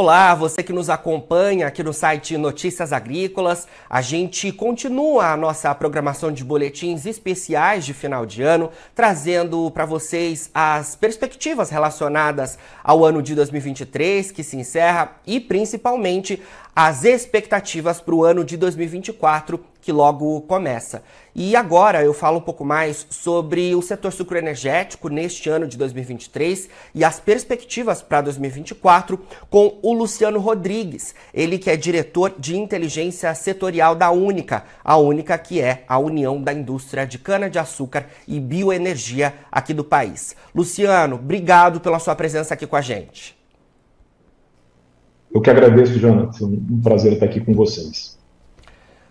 Olá, 0.00 0.32
você 0.32 0.62
que 0.62 0.72
nos 0.72 0.88
acompanha 0.88 1.66
aqui 1.66 1.82
no 1.82 1.92
site 1.92 2.38
Notícias 2.38 2.92
Agrícolas. 2.92 3.66
A 3.90 4.00
gente 4.00 4.52
continua 4.52 5.32
a 5.32 5.36
nossa 5.36 5.74
programação 5.74 6.30
de 6.30 6.44
boletins 6.44 7.04
especiais 7.04 7.84
de 7.84 7.92
final 7.92 8.24
de 8.24 8.40
ano, 8.40 8.70
trazendo 8.94 9.68
para 9.72 9.84
vocês 9.84 10.52
as 10.54 10.94
perspectivas 10.94 11.70
relacionadas 11.70 12.56
ao 12.84 13.04
ano 13.04 13.20
de 13.20 13.34
2023 13.34 14.30
que 14.30 14.44
se 14.44 14.56
encerra 14.56 15.16
e 15.26 15.40
principalmente 15.40 16.40
as 16.76 17.02
expectativas 17.02 18.00
para 18.00 18.14
o 18.14 18.24
ano 18.24 18.44
de 18.44 18.56
2024 18.56 19.58
que 19.88 19.92
logo 19.92 20.42
começa. 20.42 21.02
E 21.34 21.56
agora 21.56 22.04
eu 22.04 22.12
falo 22.12 22.36
um 22.36 22.42
pouco 22.42 22.62
mais 22.62 23.06
sobre 23.08 23.74
o 23.74 23.80
setor 23.80 24.12
sucroenergético 24.12 25.08
neste 25.08 25.48
ano 25.48 25.66
de 25.66 25.78
2023 25.78 26.68
e 26.94 27.02
as 27.02 27.18
perspectivas 27.18 28.02
para 28.02 28.20
2024 28.20 29.18
com 29.48 29.78
o 29.80 29.94
Luciano 29.94 30.40
Rodrigues, 30.40 31.14
ele 31.32 31.56
que 31.56 31.70
é 31.70 31.76
diretor 31.76 32.34
de 32.38 32.54
inteligência 32.54 33.34
setorial 33.34 33.94
da 33.94 34.10
Única, 34.10 34.64
a 34.84 34.98
Única 34.98 35.38
que 35.38 35.58
é 35.58 35.84
a 35.88 35.98
União 35.98 36.42
da 36.42 36.52
Indústria 36.52 37.06
de 37.06 37.18
Cana-de-Açúcar 37.18 38.08
e 38.26 38.38
Bioenergia 38.38 39.32
aqui 39.50 39.72
do 39.72 39.84
país. 39.84 40.36
Luciano, 40.54 41.16
obrigado 41.16 41.80
pela 41.80 41.98
sua 41.98 42.14
presença 42.14 42.52
aqui 42.52 42.66
com 42.66 42.76
a 42.76 42.82
gente. 42.82 43.34
Eu 45.32 45.40
que 45.40 45.48
agradeço, 45.48 45.98
Jonathan. 45.98 46.44
Um 46.44 46.80
prazer 46.82 47.14
estar 47.14 47.24
aqui 47.24 47.40
com 47.40 47.54
vocês. 47.54 48.17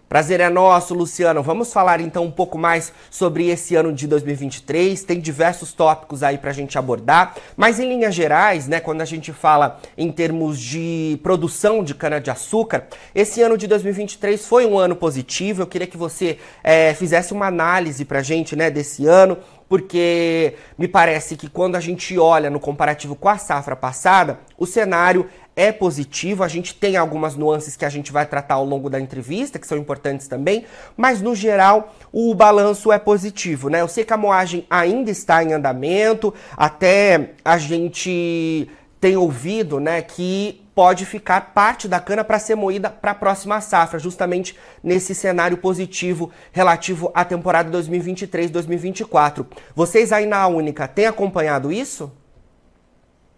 Prazer 0.08 0.40
é 0.40 0.50
nosso, 0.50 0.94
Luciano. 0.94 1.44
Vamos 1.44 1.74
falar 1.74 2.00
então 2.00 2.24
um 2.24 2.32
pouco 2.32 2.58
mais 2.58 2.94
sobre 3.12 3.50
esse 3.50 3.76
ano 3.76 3.92
de 3.92 4.08
2023. 4.08 5.04
Tem 5.04 5.20
diversos 5.20 5.74
tópicos 5.74 6.24
aí 6.24 6.38
para 6.38 6.52
a 6.52 6.54
gente 6.54 6.78
abordar, 6.78 7.36
mas 7.58 7.78
em 7.78 7.90
linhas 7.90 8.16
gerais, 8.16 8.70
né, 8.70 8.80
quando 8.80 9.02
a 9.02 9.06
gente 9.06 9.34
fala 9.34 9.82
em 9.98 10.10
termos 10.10 10.58
de 10.60 11.20
produção 11.22 11.84
de 11.84 11.94
cana-de-açúcar, 11.94 12.88
esse 13.14 13.42
ano 13.42 13.58
de 13.58 13.68
2023 13.68 14.48
foi 14.48 14.66
um 14.66 14.78
ano 14.78 14.96
positivo. 14.96 15.64
Eu 15.64 15.68
queria 15.68 15.88
que 15.88 15.98
você 15.98 16.38
é, 16.64 16.94
fizesse 16.94 17.34
uma 17.34 17.48
análise 17.48 18.06
para 18.06 18.20
a 18.20 18.24
gente 18.24 18.56
né, 18.56 18.72
desse 18.72 19.06
ano, 19.06 19.38
porque 19.68 20.56
me 20.78 20.88
parece 20.88 21.36
que 21.36 21.50
quando 21.50 21.76
a 21.76 21.82
gente 21.82 22.18
olha 22.18 22.50
no 22.50 22.62
comparativo 22.62 23.14
com 23.14 23.28
a 23.28 23.38
safra 23.38 23.76
passada, 23.76 24.40
o 24.58 24.66
cenário 24.66 25.30
é 25.58 25.72
positivo. 25.72 26.44
A 26.44 26.48
gente 26.48 26.76
tem 26.76 26.96
algumas 26.96 27.36
nuances 27.36 27.76
que 27.76 27.84
a 27.84 27.90
gente 27.90 28.12
vai 28.12 28.26
tratar 28.26 28.56
ao 28.56 28.64
longo 28.64 28.90
da 28.90 29.02
entrevista, 29.02 29.58
que 29.58 29.68
são 29.68 29.78
importantes 29.78 30.28
também, 30.28 30.66
mas 30.96 31.20
no 31.22 31.36
geral 31.36 31.96
o 32.14 32.34
balanço 32.36 32.92
é 32.92 33.00
positivo, 33.00 33.68
né? 33.68 33.82
Eu 33.82 33.88
sei 33.88 34.06
que 34.06 34.14
a 34.14 34.18
moagem 34.18 34.66
ainda 34.70 35.10
está 35.10 35.44
em 35.44 35.52
andamento, 35.52 36.34
até 36.56 37.32
a 37.44 37.58
gente 37.58 38.70
tem 39.00 39.18
ouvido, 39.18 39.80
né, 39.80 40.02
que 40.02 40.62
pode 40.74 41.06
ficar 41.06 41.54
parte 41.54 41.88
da 41.88 42.00
cana 42.00 42.24
para 42.24 42.40
ser 42.40 42.56
moída 42.56 42.90
para 42.90 43.12
a 43.12 43.16
próxima 43.16 43.62
safra, 43.62 44.00
justamente 44.00 44.56
nesse 44.84 45.14
cenário 45.14 45.58
positivo 45.58 46.32
relativo 46.52 47.12
à 47.14 47.24
temporada 47.24 47.76
2023-2024. 47.78 49.46
Vocês 49.76 50.12
aí 50.12 50.26
na 50.26 50.46
Única 50.48 50.88
têm 50.88 51.06
acompanhado 51.06 51.72
isso? 51.72 52.12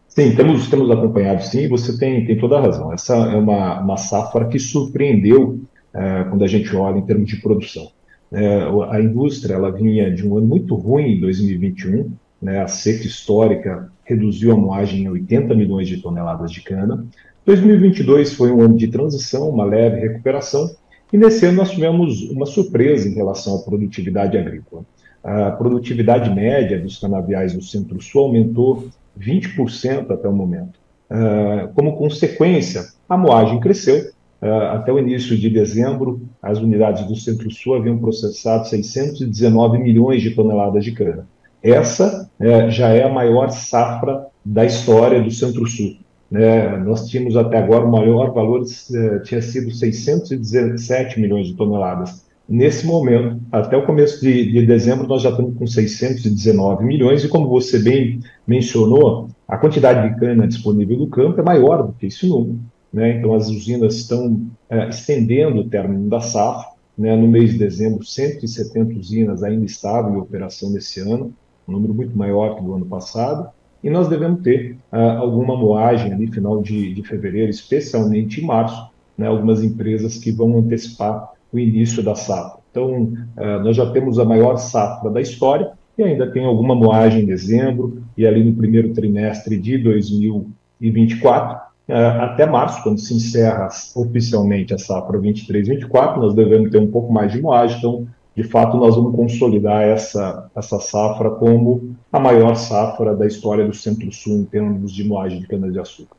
Sim, 0.10 0.36
temos, 0.36 0.68
temos 0.68 0.90
acompanhado 0.90 1.44
sim, 1.44 1.68
você 1.68 1.98
tem, 1.98 2.26
tem 2.26 2.38
toda 2.38 2.58
a 2.58 2.62
razão. 2.62 2.92
Essa 2.92 3.16
é 3.16 3.36
uma, 3.36 3.80
uma 3.80 3.98
safra 3.98 4.48
que 4.48 4.60
surpreendeu 4.60 5.62
é, 5.94 6.24
quando 6.24 6.44
a 6.44 6.48
gente 6.48 6.76
olha 6.76 6.98
em 6.98 7.06
termos 7.06 7.30
de 7.30 7.38
produção. 7.38 7.92
É, 8.32 8.64
a 8.90 9.00
indústria 9.00 9.54
ela 9.54 9.72
vinha 9.72 10.14
de 10.14 10.28
um 10.28 10.38
ano 10.38 10.48
muito 10.48 10.76
ruim 10.76 11.14
em 11.14 11.20
2021, 11.20 12.12
né, 12.42 12.62
a 12.62 12.68
seca 12.68 13.06
histórica 13.06 13.92
reduziu 14.04 14.52
a 14.52 14.56
moagem 14.56 15.04
em 15.04 15.10
80 15.10 15.54
milhões 15.54 15.88
de 15.88 15.98
toneladas 15.98 16.52
de 16.52 16.62
cana. 16.62 17.06
2022 17.46 18.34
foi 18.34 18.52
um 18.52 18.62
ano 18.62 18.78
de 18.78 18.88
transição, 18.88 19.50
uma 19.50 19.64
leve 19.64 20.00
recuperação, 20.00 20.70
e 21.12 21.18
nesse 21.18 21.46
ano 21.46 21.58
nós 21.58 21.72
tivemos 21.72 22.30
uma 22.30 22.46
surpresa 22.46 23.08
em 23.08 23.14
relação 23.14 23.56
à 23.56 23.60
produtividade 23.60 24.38
agrícola. 24.38 24.84
A 25.24 25.52
produtividade 25.52 26.34
média 26.34 26.80
dos 26.80 26.98
canaviais 26.98 27.54
do 27.54 27.62
Centro-Sul 27.62 28.22
aumentou 28.22 28.88
20% 29.20 30.12
até 30.12 30.28
o 30.28 30.34
momento. 30.34 30.80
Uh, 31.10 31.74
como 31.74 31.98
consequência, 31.98 32.86
a 33.08 33.18
moagem 33.18 33.60
cresceu. 33.60 34.12
Uh, 34.42 34.72
até 34.72 34.92
o 34.92 35.00
início 35.00 35.38
de 35.38 35.50
dezembro, 35.50 36.22
as 36.42 36.60
unidades 36.60 37.06
do 37.06 37.16
Centro-Sul 37.16 37.76
haviam 37.76 37.98
processado 37.98 38.68
619 38.68 39.80
milhões 39.80 40.22
de 40.22 40.32
toneladas 40.32 40.84
de 40.84 40.94
cana. 40.94 41.28
Essa 41.62 42.30
uh, 42.40 42.72
já 42.72 42.90
é 42.90 43.04
a 43.04 43.10
maior 43.10 43.50
safra 43.50 44.28
da 44.46 44.66
história 44.66 45.22
do 45.22 45.30
Centro-Sul. 45.30 45.98
Né? 46.30 46.78
Nós 46.78 47.10
tínhamos 47.10 47.36
até 47.36 47.58
agora 47.58 47.86
o 47.86 47.92
maior 47.92 48.32
valor, 48.34 48.64
eh, 48.64 49.20
tinha 49.20 49.42
sido 49.42 49.72
617 49.72 51.20
milhões 51.20 51.48
de 51.48 51.56
toneladas. 51.56 52.24
Nesse 52.50 52.84
momento, 52.84 53.40
até 53.52 53.78
o 53.78 53.86
começo 53.86 54.20
de, 54.22 54.52
de, 54.52 54.66
dezembro, 54.66 55.06
nós 55.08 55.22
já 55.22 55.30
estamos 55.30 55.56
com 55.56 55.68
619 55.68 56.84
milhões, 56.84 57.24
e 57.24 57.28
como 57.28 57.48
você 57.48 57.78
bem 57.78 58.22
mencionou, 58.48 59.30
a 59.48 59.56
quantidade 59.56 60.10
de 60.10 60.20
cana 60.20 60.48
disponível 60.48 60.98
no 60.98 61.08
campo 61.08 61.40
é 61.40 61.44
maior 61.44 61.86
do 61.86 61.94
que 61.94 62.08
esse 62.08 62.28
número. 62.28 62.60
Né? 62.92 63.18
Então, 63.18 63.36
as 63.36 63.50
usinas 63.50 63.94
estão 63.98 64.48
é, 64.68 64.90
estendendo 64.90 65.62
o 65.62 65.70
término 65.70 66.10
da 66.10 66.22
safra. 66.22 66.72
Né? 66.98 67.16
No 67.16 67.28
mês 67.28 67.52
de 67.52 67.60
dezembro, 67.60 68.04
170 68.04 68.98
usinas 68.98 69.44
ainda 69.44 69.66
estavam 69.66 70.16
em 70.16 70.18
operação 70.18 70.72
nesse 70.72 71.02
ano, 71.02 71.32
um 71.68 71.74
número 71.74 71.94
muito 71.94 72.18
maior 72.18 72.56
que 72.56 72.64
do 72.64 72.74
ano 72.74 72.86
passado. 72.88 73.48
E 73.84 73.92
nós 73.92 74.10
devemos 74.10 74.42
ter 74.42 74.76
uh, 74.92 75.20
alguma 75.20 75.56
moagem 75.56 76.12
ali, 76.12 76.26
final 76.26 76.64
de, 76.64 76.96
de 76.96 77.04
fevereiro, 77.04 77.52
especialmente 77.52 78.42
em 78.42 78.46
março, 78.46 78.90
né? 79.16 79.28
algumas 79.28 79.64
empresas 79.64 80.18
que 80.18 80.32
vão 80.32 80.58
antecipar 80.58 81.30
o 81.52 81.60
início 81.60 82.04
da 82.04 82.16
safra. 82.16 82.60
Então, 82.72 83.04
uh, 83.04 83.64
nós 83.64 83.76
já 83.76 83.90
temos 83.92 84.20
a 84.20 84.26
maior 84.26 84.58
safra 84.58 85.10
da 85.10 85.22
história 85.22 85.72
e 85.98 86.04
ainda 86.04 86.32
tem 86.32 86.46
alguma 86.46 86.76
moagem 86.76 87.24
em 87.24 87.26
dezembro 87.26 88.04
e 88.18 88.26
ali 88.26 88.44
no 88.44 88.56
primeiro 88.56 88.94
trimestre 88.94 89.60
de 89.60 89.78
2024, 89.78 91.56
uh, 91.56 91.60
eh, 91.88 92.08
até 92.22 92.46
março, 92.46 92.84
quando 92.84 93.00
se 93.00 93.14
encerra 93.14 93.68
oficialmente 93.96 94.74
a 94.74 94.78
safra 94.78 95.20
23-24, 95.20 96.18
nós 96.18 96.34
devemos 96.36 96.70
ter 96.70 96.78
um 96.78 96.92
pouco 96.92 97.12
mais 97.12 97.32
de 97.32 97.42
moagem. 97.42 97.78
Então, 97.80 98.08
de 98.36 98.44
fato, 98.44 98.78
nós 98.78 98.96
vamos 98.96 99.16
consolidar 99.16 99.82
essa, 99.82 100.50
essa 100.56 100.80
safra 100.80 101.32
como 101.32 101.96
a 102.12 102.20
maior 102.20 102.56
safra 102.56 103.16
da 103.16 103.26
história 103.26 103.66
do 103.66 103.74
Centro-Sul 103.74 104.38
em 104.38 104.46
termos 104.46 104.94
de 104.94 105.04
moagem 105.04 105.42
de 105.42 105.48
cana-de-açúcar. 105.48 106.16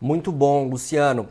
Muito 0.00 0.30
bom, 0.30 0.68
Luciano. 0.68 1.26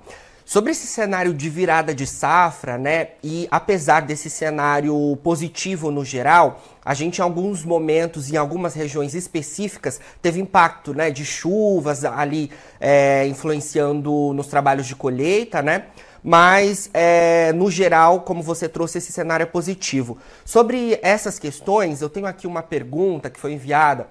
Sobre 0.47 0.72
esse 0.72 0.88
cenário 0.88 1.34
de 1.34 1.50
virada 1.50 1.94
de 1.94 2.08
safra, 2.08 2.78
né? 2.78 3.09
E 3.22 3.50
apesar 3.52 4.03
desse 4.03 4.30
cenário 4.30 5.19
positivo 5.22 5.91
no 5.91 6.06
geral, 6.06 6.63
a 6.85 6.94
gente 6.94 7.18
em 7.18 7.22
alguns 7.22 7.66
momentos, 7.66 8.31
em 8.31 8.38
algumas 8.38 8.74
regiões 8.74 9.13
específicas, 9.13 10.00
teve 10.22 10.40
impacto, 10.40 10.94
né? 10.94 11.12
De 11.12 11.25
chuvas 11.25 12.06
ali 12.06 12.50
é, 12.80 13.28
influenciando 13.28 14.31
nos 14.34 14.47
trabalhos 14.47 14.88
de 14.88 14.96
colheita, 14.96 15.62
né? 15.62 15.88
Mas, 16.24 16.90
é, 16.94 17.52
no 17.52 17.69
geral, 17.69 18.22
como 18.22 18.41
você 18.41 18.69
trouxe, 18.69 19.00
esse 19.00 19.12
cenário 19.12 19.44
é 19.44 19.47
positivo. 19.47 20.18
Sobre 20.46 20.97
essas 21.03 21.38
questões, 21.38 22.02
eu 22.02 22.07
tenho 22.07 22.25
aqui 22.25 22.47
uma 22.47 22.63
pergunta 22.63 23.30
que 23.30 23.38
foi 23.38 23.52
enviada 23.52 24.07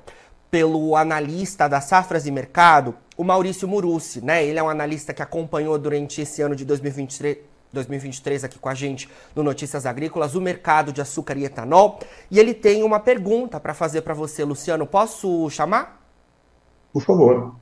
pelo 0.51 0.97
analista 0.97 1.69
da 1.69 1.81
Safras 1.81 2.27
e 2.27 2.31
Mercado, 2.31 2.95
o 3.17 3.25
Maurício 3.25 3.67
Murucci, 3.67 4.25
né? 4.25 4.45
Ele 4.45 4.59
é 4.59 4.63
um 4.63 4.69
analista 4.69 5.13
que 5.13 5.23
acompanhou 5.23 5.79
durante 5.79 6.21
esse 6.21 6.43
ano 6.43 6.55
de 6.55 6.65
2023, 6.65 7.39
2023 7.73 8.45
aqui 8.45 8.59
com 8.59 8.69
a 8.69 8.75
gente 8.75 9.09
no 9.35 9.43
Notícias 9.43 9.87
Agrícolas 9.87 10.35
o 10.35 10.41
mercado 10.41 10.93
de 10.93 11.01
açúcar 11.01 11.37
e 11.37 11.45
etanol. 11.45 11.99
E 12.31 12.39
ele 12.39 12.55
tem 12.55 12.83
uma 12.83 13.01
pergunta 13.01 13.59
para 13.61 13.75
fazer 13.75 14.03
para 14.03 14.15
você, 14.15 14.45
Luciano. 14.45 14.87
Posso 14.87 15.49
chamar? 15.51 16.01
Por 16.93 17.03
favor. 17.03 17.55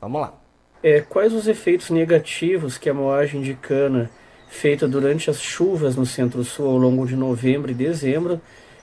Vamos 0.00 0.20
lá. 0.20 0.34
É, 0.82 1.00
quais 1.02 1.34
os 1.34 1.46
efeitos 1.46 1.90
negativos 1.90 2.78
que 2.78 2.88
a 2.88 2.94
moagem 2.94 3.42
de 3.42 3.54
cana 3.54 4.10
feita 4.48 4.88
durante 4.88 5.30
as 5.30 5.40
chuvas 5.40 5.94
no 5.94 6.06
Centro-Sul 6.06 6.66
ao 6.66 6.76
longo 6.76 7.06
de 7.06 7.14
novembro 7.14 7.70
e 7.70 7.74
dezembro 7.74 8.40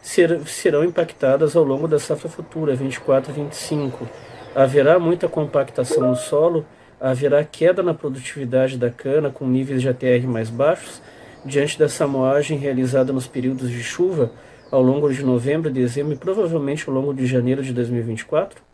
ser, 0.07 0.39
serão 0.47 0.83
impactadas 0.83 1.55
ao 1.55 1.63
longo 1.63 1.87
da 1.87 1.99
safra 1.99 2.29
futura, 2.29 2.75
24 2.75 3.31
e 3.31 3.35
25? 3.35 4.07
haverá 4.57 4.97
muita 4.97 5.27
compactação 5.27 6.07
no 6.09 6.15
solo, 6.15 6.65
haverá 6.99 7.43
queda 7.43 7.83
na 7.83 7.93
produtividade 7.93 8.75
da 8.75 8.89
cana 8.89 9.29
com 9.29 9.47
níveis 9.47 9.83
de 9.83 9.87
ATR 9.87 10.25
mais 10.27 10.49
baixos, 10.49 10.99
diante 11.45 11.77
dessa 11.77 12.07
moagem 12.07 12.57
realizada 12.57 13.13
nos 13.13 13.27
períodos 13.27 13.69
de 13.69 13.83
chuva 13.83 14.31
ao 14.71 14.81
longo 14.81 15.13
de 15.13 15.23
novembro, 15.23 15.69
dezembro 15.69 16.13
e 16.13 16.17
provavelmente 16.17 16.89
ao 16.89 16.95
longo 16.95 17.13
de 17.13 17.27
janeiro 17.27 17.61
de 17.61 17.71
2024? 17.71 18.66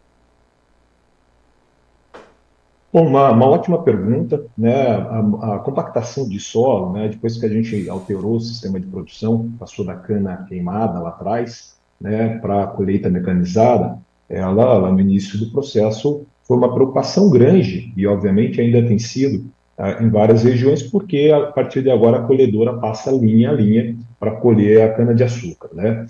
Bom, 2.94 3.08
uma, 3.08 3.32
uma 3.32 3.48
ótima 3.48 3.82
pergunta. 3.82 4.46
Né? 4.56 4.86
A, 4.86 5.56
a, 5.56 5.60
compactação 5.60 6.30
de 6.30 6.40
solo, 6.40 6.94
né? 6.94 7.10
depois 7.10 7.40
que 7.40 7.46
a 7.48 7.50
gente 7.50 7.90
alterou 7.90 8.36
o 8.36 8.40
sistema 8.40 8.80
de 8.80 8.86
produção, 8.86 9.52
passou 9.60 9.84
da 9.84 9.96
cana 9.96 10.46
queimada 10.48 11.00
lá 11.00 11.10
atrás 11.10 11.76
né? 12.00 12.38
para 12.38 12.64
a 12.64 12.68
colheita 12.68 13.10
mecanizada, 13.10 13.98
ela, 14.30 14.78
lá 14.78 14.92
no 14.92 15.00
início 15.00 15.40
do 15.40 15.52
processo, 15.52 16.28
foi 16.44 16.56
uma 16.56 16.72
preocupação 16.72 17.32
grande, 17.32 17.92
e 17.98 18.06
obviamente 18.06 18.62
ainda 18.62 18.86
tem 18.86 19.00
sido 19.00 19.46
em 20.00 20.10
várias 20.10 20.44
regiões, 20.44 20.84
porque 20.84 21.32
a 21.34 21.48
partir 21.48 21.82
de 21.82 21.90
agora 21.90 22.18
a 22.18 22.24
colhedora 22.24 22.74
passa 22.74 23.12
linha 23.12 23.50
a 23.50 23.54
linha 23.54 23.96
para 24.20 24.36
colher 24.36 24.84
a 24.84 24.94
cana-de-açúcar. 24.94 25.70
Né? 25.74 26.06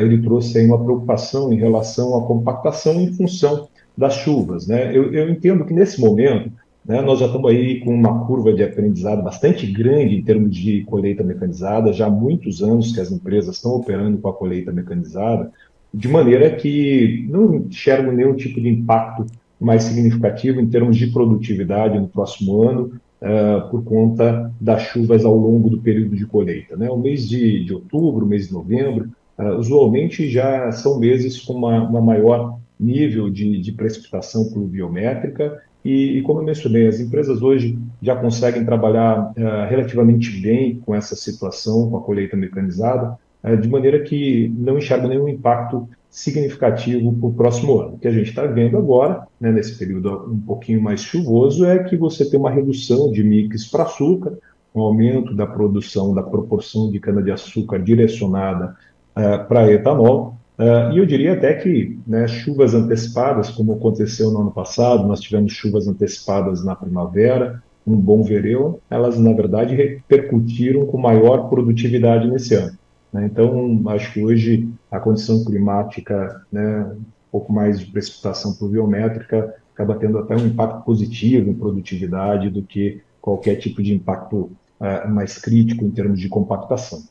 ele 0.00 0.20
trouxe 0.22 0.58
aí 0.58 0.66
uma 0.66 0.82
preocupação 0.82 1.52
em 1.52 1.56
relação 1.56 2.16
à 2.18 2.26
compactação 2.26 2.94
em 3.00 3.12
função 3.12 3.68
das 3.96 4.14
chuvas. 4.16 4.66
Né? 4.66 4.96
Eu, 4.96 5.12
eu 5.12 5.28
entendo 5.28 5.64
que 5.64 5.72
nesse 5.72 6.00
momento 6.00 6.50
né, 6.84 7.00
nós 7.00 7.18
já 7.18 7.26
estamos 7.26 7.50
aí 7.50 7.80
com 7.80 7.94
uma 7.94 8.26
curva 8.26 8.52
de 8.52 8.62
aprendizado 8.62 9.22
bastante 9.22 9.66
grande 9.66 10.16
em 10.16 10.22
termos 10.22 10.54
de 10.54 10.82
colheita 10.84 11.24
mecanizada, 11.24 11.92
já 11.92 12.06
há 12.06 12.10
muitos 12.10 12.62
anos 12.62 12.92
que 12.92 13.00
as 13.00 13.10
empresas 13.10 13.56
estão 13.56 13.72
operando 13.72 14.18
com 14.18 14.28
a 14.28 14.34
colheita 14.34 14.70
mecanizada, 14.70 15.50
de 15.92 16.08
maneira 16.08 16.50
que 16.50 17.26
não 17.30 17.54
enxergo 17.54 18.12
nenhum 18.12 18.34
tipo 18.34 18.60
de 18.60 18.68
impacto 18.68 19.24
mais 19.58 19.84
significativo 19.84 20.60
em 20.60 20.66
termos 20.66 20.96
de 20.96 21.06
produtividade 21.06 21.98
no 21.98 22.08
próximo 22.08 22.62
ano, 22.62 23.00
uh, 23.22 23.70
por 23.70 23.82
conta 23.84 24.52
das 24.60 24.82
chuvas 24.82 25.24
ao 25.24 25.36
longo 25.36 25.70
do 25.70 25.80
período 25.80 26.14
de 26.16 26.26
colheita. 26.26 26.76
Né? 26.76 26.90
O 26.90 26.98
mês 26.98 27.26
de, 27.26 27.64
de 27.64 27.72
outubro, 27.72 28.26
o 28.26 28.28
mês 28.28 28.48
de 28.48 28.52
novembro, 28.52 29.08
uh, 29.38 29.56
usualmente 29.56 30.28
já 30.28 30.70
são 30.72 30.98
meses 30.98 31.40
com 31.40 31.54
uma, 31.54 31.88
uma 31.88 32.00
maior 32.00 32.58
nível 32.78 33.30
de, 33.30 33.60
de 33.60 33.72
precipitação 33.72 34.50
pluviométrica 34.50 35.62
e, 35.84 36.18
e, 36.18 36.22
como 36.22 36.40
eu 36.40 36.44
mencionei, 36.44 36.86
as 36.86 36.98
empresas 36.98 37.42
hoje 37.42 37.78
já 38.00 38.16
conseguem 38.16 38.64
trabalhar 38.64 39.32
uh, 39.32 39.68
relativamente 39.68 40.30
bem 40.40 40.80
com 40.80 40.94
essa 40.94 41.14
situação, 41.14 41.90
com 41.90 41.98
a 41.98 42.00
colheita 42.00 42.36
mecanizada, 42.36 43.18
uh, 43.42 43.56
de 43.56 43.68
maneira 43.68 44.00
que 44.00 44.50
não 44.56 44.78
enxerga 44.78 45.06
nenhum 45.06 45.28
impacto 45.28 45.86
significativo 46.08 47.12
para 47.12 47.28
o 47.28 47.34
próximo 47.34 47.78
ano. 47.78 47.94
O 47.96 47.98
que 47.98 48.08
a 48.08 48.10
gente 48.10 48.30
está 48.30 48.46
vendo 48.46 48.78
agora, 48.78 49.26
né, 49.38 49.52
nesse 49.52 49.76
período 49.76 50.32
um 50.32 50.40
pouquinho 50.40 50.80
mais 50.80 51.00
chuvoso, 51.00 51.66
é 51.66 51.84
que 51.84 51.96
você 51.98 52.24
tem 52.24 52.40
uma 52.40 52.50
redução 52.50 53.12
de 53.12 53.22
mix 53.22 53.66
para 53.66 53.82
açúcar, 53.82 54.38
um 54.74 54.80
aumento 54.80 55.34
da 55.34 55.46
produção, 55.46 56.14
da 56.14 56.22
proporção 56.22 56.90
de 56.90 56.98
cana-de-açúcar 56.98 57.78
direcionada 57.78 58.74
uh, 59.14 59.46
para 59.46 59.70
etanol, 59.70 60.38
Uh, 60.58 60.92
e 60.92 60.98
eu 60.98 61.06
diria 61.06 61.32
até 61.32 61.52
que 61.54 61.98
né, 62.06 62.28
chuvas 62.28 62.74
antecipadas, 62.74 63.50
como 63.50 63.72
aconteceu 63.72 64.30
no 64.30 64.40
ano 64.40 64.50
passado, 64.52 65.06
nós 65.06 65.20
tivemos 65.20 65.52
chuvas 65.52 65.88
antecipadas 65.88 66.64
na 66.64 66.76
primavera, 66.76 67.62
um 67.86 67.96
bom 67.96 68.22
verão, 68.22 68.78
elas 68.88 69.18
na 69.18 69.32
verdade 69.32 69.74
repercutiram 69.74 70.86
com 70.86 70.96
maior 70.96 71.48
produtividade 71.48 72.28
nesse 72.28 72.54
ano. 72.54 72.78
Né? 73.12 73.26
Então, 73.26 73.82
acho 73.88 74.12
que 74.12 74.24
hoje 74.24 74.68
a 74.90 75.00
condição 75.00 75.44
climática, 75.44 76.42
né, 76.50 76.84
um 76.84 77.02
pouco 77.30 77.52
mais 77.52 77.80
de 77.80 77.86
precipitação 77.86 78.54
pluviométrica, 78.54 79.54
acaba 79.74 79.96
tendo 79.96 80.18
até 80.18 80.36
um 80.36 80.46
impacto 80.46 80.84
positivo 80.84 81.50
em 81.50 81.54
produtividade 81.54 82.48
do 82.48 82.62
que 82.62 83.02
qualquer 83.20 83.56
tipo 83.56 83.82
de 83.82 83.92
impacto 83.92 84.50
uh, 84.80 85.08
mais 85.08 85.36
crítico 85.36 85.84
em 85.84 85.90
termos 85.90 86.20
de 86.20 86.28
compactação. 86.28 87.02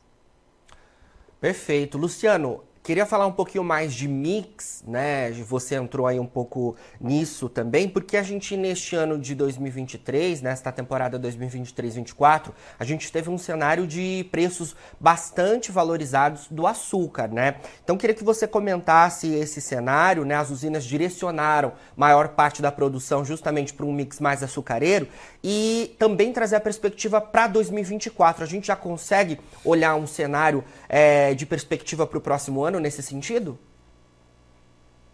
Perfeito. 1.40 1.98
Luciano, 1.98 2.60
Queria 2.84 3.06
falar 3.06 3.26
um 3.26 3.32
pouquinho 3.32 3.64
mais 3.64 3.94
de 3.94 4.06
mix, 4.06 4.84
né? 4.86 5.30
Você 5.48 5.74
entrou 5.74 6.06
aí 6.06 6.20
um 6.20 6.26
pouco 6.26 6.76
nisso 7.00 7.48
também, 7.48 7.88
porque 7.88 8.14
a 8.14 8.22
gente 8.22 8.58
neste 8.58 8.94
ano 8.94 9.18
de 9.18 9.34
2023, 9.34 10.42
nesta 10.42 10.70
temporada 10.70 11.18
2023-24, 11.18 12.50
a 12.78 12.84
gente 12.84 13.10
teve 13.10 13.30
um 13.30 13.38
cenário 13.38 13.86
de 13.86 14.28
preços 14.30 14.76
bastante 15.00 15.72
valorizados 15.72 16.46
do 16.50 16.66
açúcar, 16.66 17.28
né? 17.28 17.54
Então 17.82 17.96
queria 17.96 18.14
que 18.14 18.22
você 18.22 18.46
comentasse 18.46 19.32
esse 19.32 19.62
cenário, 19.62 20.22
né? 20.22 20.34
As 20.34 20.50
usinas 20.50 20.84
direcionaram 20.84 21.72
maior 21.96 22.28
parte 22.28 22.60
da 22.60 22.70
produção 22.70 23.24
justamente 23.24 23.72
para 23.72 23.86
um 23.86 23.94
mix 23.94 24.20
mais 24.20 24.42
açucareiro 24.42 25.08
e 25.42 25.96
também 25.98 26.34
trazer 26.34 26.56
a 26.56 26.60
perspectiva 26.60 27.18
para 27.18 27.46
2024. 27.46 28.44
A 28.44 28.46
gente 28.46 28.66
já 28.66 28.76
consegue 28.76 29.40
olhar 29.64 29.94
um 29.94 30.06
cenário 30.06 30.62
é, 30.96 31.34
de 31.34 31.44
perspectiva 31.44 32.06
para 32.06 32.18
o 32.18 32.20
próximo 32.20 32.62
ano? 32.62 32.78
nesse 32.78 33.02
sentido? 33.02 33.58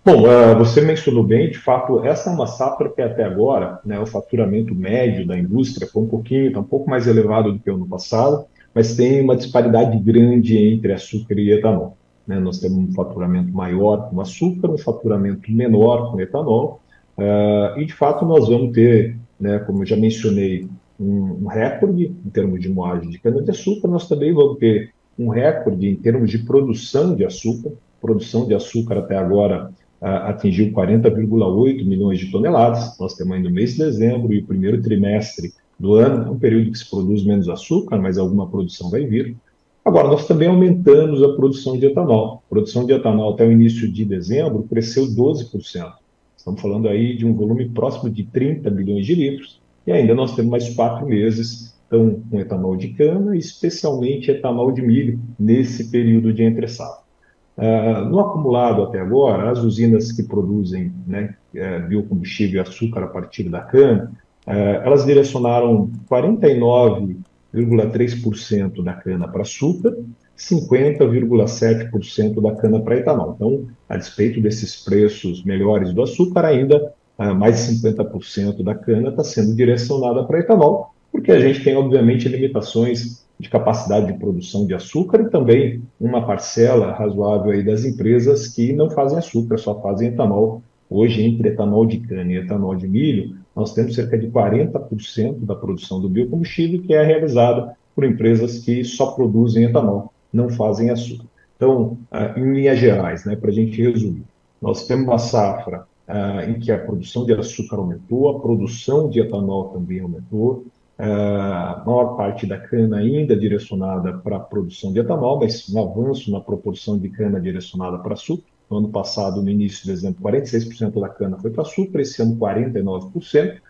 Bom, 0.04 0.24
uh, 0.24 0.54
você 0.58 0.82
mencionou 0.82 1.24
bem, 1.24 1.48
de 1.48 1.56
fato, 1.56 2.04
essa 2.04 2.28
é 2.28 2.32
uma 2.34 2.46
safra 2.46 2.90
que 2.90 3.00
até 3.00 3.24
agora, 3.24 3.80
né, 3.82 3.98
o 3.98 4.04
faturamento 4.04 4.74
médio 4.74 5.26
da 5.26 5.38
indústria 5.38 5.88
foi 5.90 6.02
um 6.02 6.06
pouquinho, 6.06 6.48
está 6.48 6.60
um 6.60 6.64
pouco 6.64 6.90
mais 6.90 7.06
elevado 7.06 7.52
do 7.52 7.58
que 7.58 7.70
o 7.70 7.76
ano 7.76 7.88
passado, 7.88 8.44
mas 8.74 8.94
tem 8.94 9.22
uma 9.22 9.34
disparidade 9.34 9.98
grande 10.00 10.58
entre 10.58 10.92
açúcar 10.92 11.38
e 11.38 11.50
etanol. 11.50 11.96
Né? 12.26 12.38
Nós 12.38 12.58
temos 12.58 12.76
um 12.76 12.92
faturamento 12.92 13.50
maior 13.50 14.10
com 14.10 14.20
açúcar, 14.20 14.68
um 14.68 14.78
faturamento 14.78 15.50
menor 15.50 16.12
com 16.12 16.20
etanol, 16.20 16.82
uh, 17.16 17.80
e 17.80 17.86
de 17.86 17.94
fato 17.94 18.26
nós 18.26 18.50
vamos 18.50 18.72
ter, 18.74 19.16
né, 19.40 19.58
como 19.60 19.80
eu 19.82 19.86
já 19.86 19.96
mencionei, 19.96 20.68
um, 20.98 21.44
um 21.44 21.46
recorde 21.46 22.04
em 22.04 22.30
termos 22.30 22.60
de 22.60 22.68
moagem 22.68 23.08
de 23.08 23.18
cana-de-açúcar, 23.18 23.88
nós 23.88 24.06
também 24.06 24.34
vamos 24.34 24.58
ter 24.58 24.92
um 25.20 25.28
recorde 25.28 25.86
em 25.86 25.94
termos 25.94 26.30
de 26.30 26.38
produção 26.38 27.14
de 27.14 27.24
açúcar. 27.24 27.72
Produção 28.00 28.46
de 28.46 28.54
açúcar 28.54 28.98
até 28.98 29.16
agora 29.16 29.70
atingiu 30.00 30.72
40,8 30.72 31.84
milhões 31.84 32.18
de 32.18 32.30
toneladas. 32.30 32.98
Nós 32.98 33.14
temos 33.14 33.34
ainda 33.34 33.50
o 33.50 33.52
mês 33.52 33.72
de 33.72 33.78
dezembro 33.84 34.32
e 34.32 34.38
o 34.38 34.46
primeiro 34.46 34.80
trimestre 34.80 35.52
do 35.78 35.94
ano, 35.94 36.32
um 36.32 36.38
período 36.38 36.70
que 36.70 36.78
se 36.78 36.88
produz 36.88 37.22
menos 37.22 37.48
açúcar, 37.48 37.98
mas 37.98 38.16
alguma 38.16 38.48
produção 38.48 38.88
vai 38.90 39.04
vir. 39.04 39.36
Agora, 39.84 40.08
nós 40.08 40.26
também 40.26 40.48
aumentamos 40.48 41.22
a 41.22 41.34
produção 41.34 41.78
de 41.78 41.86
etanol. 41.86 42.42
A 42.46 42.48
produção 42.48 42.86
de 42.86 42.92
etanol 42.92 43.34
até 43.34 43.46
o 43.46 43.52
início 43.52 43.90
de 43.90 44.04
dezembro 44.04 44.62
cresceu 44.62 45.06
12%. 45.06 45.92
Estamos 46.36 46.60
falando 46.60 46.88
aí 46.88 47.16
de 47.16 47.26
um 47.26 47.34
volume 47.34 47.68
próximo 47.68 48.08
de 48.08 48.24
30 48.24 48.70
bilhões 48.70 49.04
de 49.04 49.14
litros. 49.14 49.60
E 49.86 49.92
ainda 49.92 50.14
nós 50.14 50.34
temos 50.34 50.50
mais 50.50 50.68
quatro 50.74 51.06
meses 51.06 51.74
então, 51.90 52.22
com 52.30 52.38
etanol 52.38 52.76
de 52.76 52.90
cana, 52.90 53.36
especialmente 53.36 54.30
etanol 54.30 54.70
de 54.70 54.80
milho, 54.80 55.18
nesse 55.36 55.90
período 55.90 56.32
de 56.32 56.44
entre. 56.44 56.66
Uh, 56.66 58.04
no 58.08 58.20
acumulado 58.20 58.84
até 58.84 59.00
agora, 59.00 59.50
as 59.50 59.58
usinas 59.58 60.12
que 60.12 60.22
produzem 60.22 60.92
né, 61.04 61.34
uh, 61.52 61.88
biocombustível 61.88 62.58
e 62.58 62.60
açúcar 62.60 63.02
a 63.02 63.08
partir 63.08 63.48
da 63.48 63.62
cana, 63.62 64.12
uh, 64.46 64.84
elas 64.84 65.04
direcionaram 65.04 65.90
49,3% 66.08 68.84
da 68.84 68.92
cana 68.92 69.26
para 69.26 69.42
açúcar, 69.42 69.96
50,7% 70.38 72.40
da 72.40 72.54
cana 72.54 72.80
para 72.80 72.98
etanol. 72.98 73.32
Então, 73.34 73.66
a 73.88 73.96
despeito 73.96 74.40
desses 74.40 74.84
preços 74.84 75.42
melhores 75.44 75.92
do 75.92 76.02
açúcar, 76.02 76.44
ainda 76.44 76.94
ah, 77.18 77.34
mais 77.34 77.66
de 77.66 77.82
50% 77.82 78.62
da 78.62 78.76
cana 78.76 79.08
está 79.10 79.24
sendo 79.24 79.52
direcionada 79.54 80.24
para 80.24 80.38
etanol, 80.38 80.94
porque 81.10 81.32
a 81.32 81.40
gente 81.40 81.62
tem, 81.62 81.76
obviamente, 81.76 82.28
limitações 82.28 83.24
de 83.38 83.48
capacidade 83.48 84.06
de 84.06 84.18
produção 84.18 84.66
de 84.66 84.74
açúcar 84.74 85.22
e 85.22 85.30
também 85.30 85.82
uma 85.98 86.26
parcela 86.26 86.92
razoável 86.92 87.52
aí 87.52 87.64
das 87.64 87.84
empresas 87.84 88.48
que 88.48 88.72
não 88.72 88.90
fazem 88.90 89.18
açúcar, 89.18 89.56
só 89.58 89.80
fazem 89.80 90.08
etanol. 90.08 90.62
Hoje, 90.88 91.22
entre 91.22 91.48
etanol 91.48 91.86
de 91.86 92.00
cana 92.00 92.30
e 92.32 92.36
etanol 92.36 92.74
de 92.74 92.86
milho, 92.86 93.36
nós 93.56 93.72
temos 93.72 93.94
cerca 93.94 94.18
de 94.18 94.28
40% 94.28 95.38
da 95.40 95.54
produção 95.54 96.00
do 96.00 96.08
biocombustível 96.08 96.82
que 96.82 96.92
é 96.92 97.02
realizada 97.02 97.74
por 97.94 98.04
empresas 98.04 98.58
que 98.58 98.84
só 98.84 99.12
produzem 99.12 99.64
etanol, 99.64 100.12
não 100.32 100.50
fazem 100.50 100.90
açúcar. 100.90 101.24
Então, 101.56 101.96
ah, 102.10 102.34
em 102.36 102.52
linhas 102.52 102.78
gerais, 102.78 103.24
né, 103.24 103.36
para 103.36 103.50
a 103.50 103.52
gente 103.52 103.80
resumir, 103.82 104.24
nós 104.60 104.86
temos 104.86 105.06
uma 105.06 105.18
safra 105.18 105.86
ah, 106.06 106.44
em 106.46 106.58
que 106.58 106.70
a 106.70 106.78
produção 106.78 107.24
de 107.24 107.32
açúcar 107.32 107.76
aumentou, 107.76 108.28
a 108.28 108.40
produção 108.40 109.08
de 109.08 109.20
etanol 109.20 109.68
também 109.68 110.00
aumentou, 110.00 110.64
a 111.02 111.82
maior 111.86 112.16
parte 112.16 112.46
da 112.46 112.58
cana 112.58 112.98
ainda 112.98 113.34
direcionada 113.34 114.12
para 114.18 114.36
a 114.36 114.40
produção 114.40 114.92
de 114.92 115.00
etanol, 115.00 115.40
mas 115.40 115.66
um 115.70 115.82
avanço 115.82 116.30
na 116.30 116.40
proporção 116.40 116.98
de 116.98 117.08
cana 117.08 117.40
direcionada 117.40 117.98
para 117.98 118.12
açúcar. 118.14 118.44
No 118.70 118.78
ano 118.78 118.88
passado, 118.88 119.42
no 119.42 119.50
início 119.50 119.84
de 119.84 119.90
dezembro, 119.92 120.22
46% 120.22 121.00
da 121.00 121.08
cana 121.08 121.36
foi 121.38 121.50
para 121.50 121.62
açúcar, 121.62 122.00
esse 122.00 122.22
ano 122.22 122.36
49%. 122.36 123.56
Uh, 123.56 123.60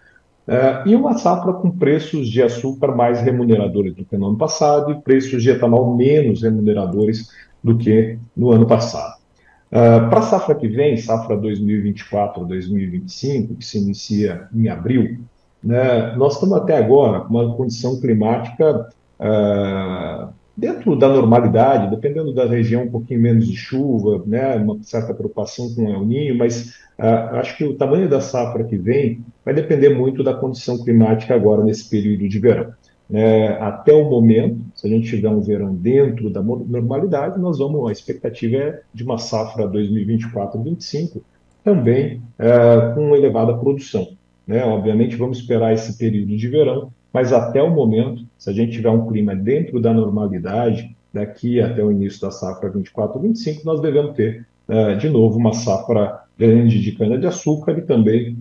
e 0.87 0.97
uma 0.97 1.17
safra 1.17 1.53
com 1.53 1.71
preços 1.71 2.29
de 2.29 2.43
açúcar 2.43 2.97
mais 2.97 3.21
remuneradores 3.21 3.95
do 3.95 4.05
que 4.05 4.17
no 4.17 4.27
ano 4.29 4.37
passado 4.37 4.91
e 4.91 5.01
preços 5.01 5.41
de 5.43 5.51
etanol 5.51 5.97
menos 5.97 6.43
remuneradores 6.43 7.29
do 7.63 7.79
que 7.79 8.19
no 8.37 8.51
ano 8.51 8.67
passado. 8.67 9.21
Uh, 9.69 10.11
para 10.11 10.19
a 10.19 10.23
safra 10.23 10.57
que 10.57 10.67
vem, 10.67 10.97
safra 10.97 11.37
2024-2025, 11.37 13.59
que 13.59 13.65
se 13.65 13.79
inicia 13.79 14.49
em 14.53 14.69
abril, 14.69 15.21
né, 15.63 16.15
nós 16.17 16.35
estamos 16.35 16.57
até 16.57 16.77
agora 16.77 17.21
com 17.21 17.35
uma 17.35 17.55
condição 17.55 18.01
climática 18.01 18.89
uh, 19.21 20.33
dentro 20.57 20.97
da 20.97 21.09
normalidade, 21.09 21.91
dependendo 21.91 22.33
da 22.33 22.47
região, 22.47 22.85
um 22.85 22.91
pouquinho 22.91 23.21
menos 23.21 23.47
de 23.47 23.57
chuva, 23.57 24.23
né, 24.27 24.57
uma 24.57 24.79
certa 24.83 25.15
preocupação 25.15 25.75
com 25.75 25.85
o 25.85 25.91
El 25.91 26.07
Ninho, 26.07 26.37
mas 26.37 26.75
uh, 26.99 27.37
acho 27.37 27.57
que 27.57 27.65
o 27.65 27.77
tamanho 27.77 28.09
da 28.09 28.21
safra 28.21 28.65
que 28.65 28.77
vem 28.77 29.25
vai 29.45 29.55
depender 29.55 29.91
muito 29.91 30.23
da 30.23 30.35
condição 30.35 30.83
climática 30.83 31.35
agora 31.35 31.63
nesse 31.63 31.89
período 31.89 32.29
de 32.29 32.39
verão. 32.39 32.73
É, 33.13 33.49
até 33.61 33.93
o 33.93 34.09
momento, 34.09 34.65
se 34.75 34.87
a 34.87 34.91
gente 34.91 35.09
tiver 35.09 35.29
um 35.29 35.41
verão 35.41 35.75
dentro 35.75 36.31
da 36.31 36.41
normalidade, 36.41 37.41
nós 37.41 37.59
vamos, 37.59 37.89
a 37.89 37.93
expectativa 37.93 38.57
é 38.57 38.83
de 38.95 39.03
uma 39.03 39.19
safra 39.19 39.69
2024-25 39.69 41.21
também 41.65 42.23
é, 42.39 42.95
com 42.95 43.15
elevada 43.15 43.57
produção. 43.57 44.17
Né? 44.47 44.65
Obviamente, 44.65 45.17
vamos 45.17 45.39
esperar 45.39 45.73
esse 45.73 45.97
período 45.97 46.37
de 46.37 46.49
verão, 46.49 46.93
mas 47.13 47.33
até 47.33 47.63
o 47.63 47.71
momento, 47.71 48.25
se 48.39 48.51
a 48.51 48.53
gente 48.53 48.73
tiver 48.73 48.91
um 48.91 49.07
clima 49.07 49.35
dentro 49.35 49.81
da 49.81 49.93
normalidade, 49.93 50.97
daqui 51.13 51.61
até 51.61 51.83
o 51.83 51.91
início 51.91 52.21
da 52.21 52.31
safra 52.31 52.71
24-25, 52.71 53.65
nós 53.65 53.81
devemos 53.81 54.15
ter, 54.15 54.47
é, 54.69 54.95
de 54.95 55.09
novo, 55.09 55.39
uma 55.39 55.53
safra 55.53 56.25
grande 56.39 56.81
de 56.81 56.93
cana-de-açúcar 56.93 57.73
e 57.79 57.83
também 57.83 58.39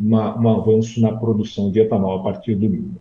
uma, 0.00 0.36
um 0.38 0.48
avanço 0.48 1.00
na 1.00 1.12
produção 1.12 1.70
de 1.70 1.80
etanol 1.80 2.18
a 2.18 2.22
partir 2.22 2.56
do 2.56 2.68
milho. 2.68 2.96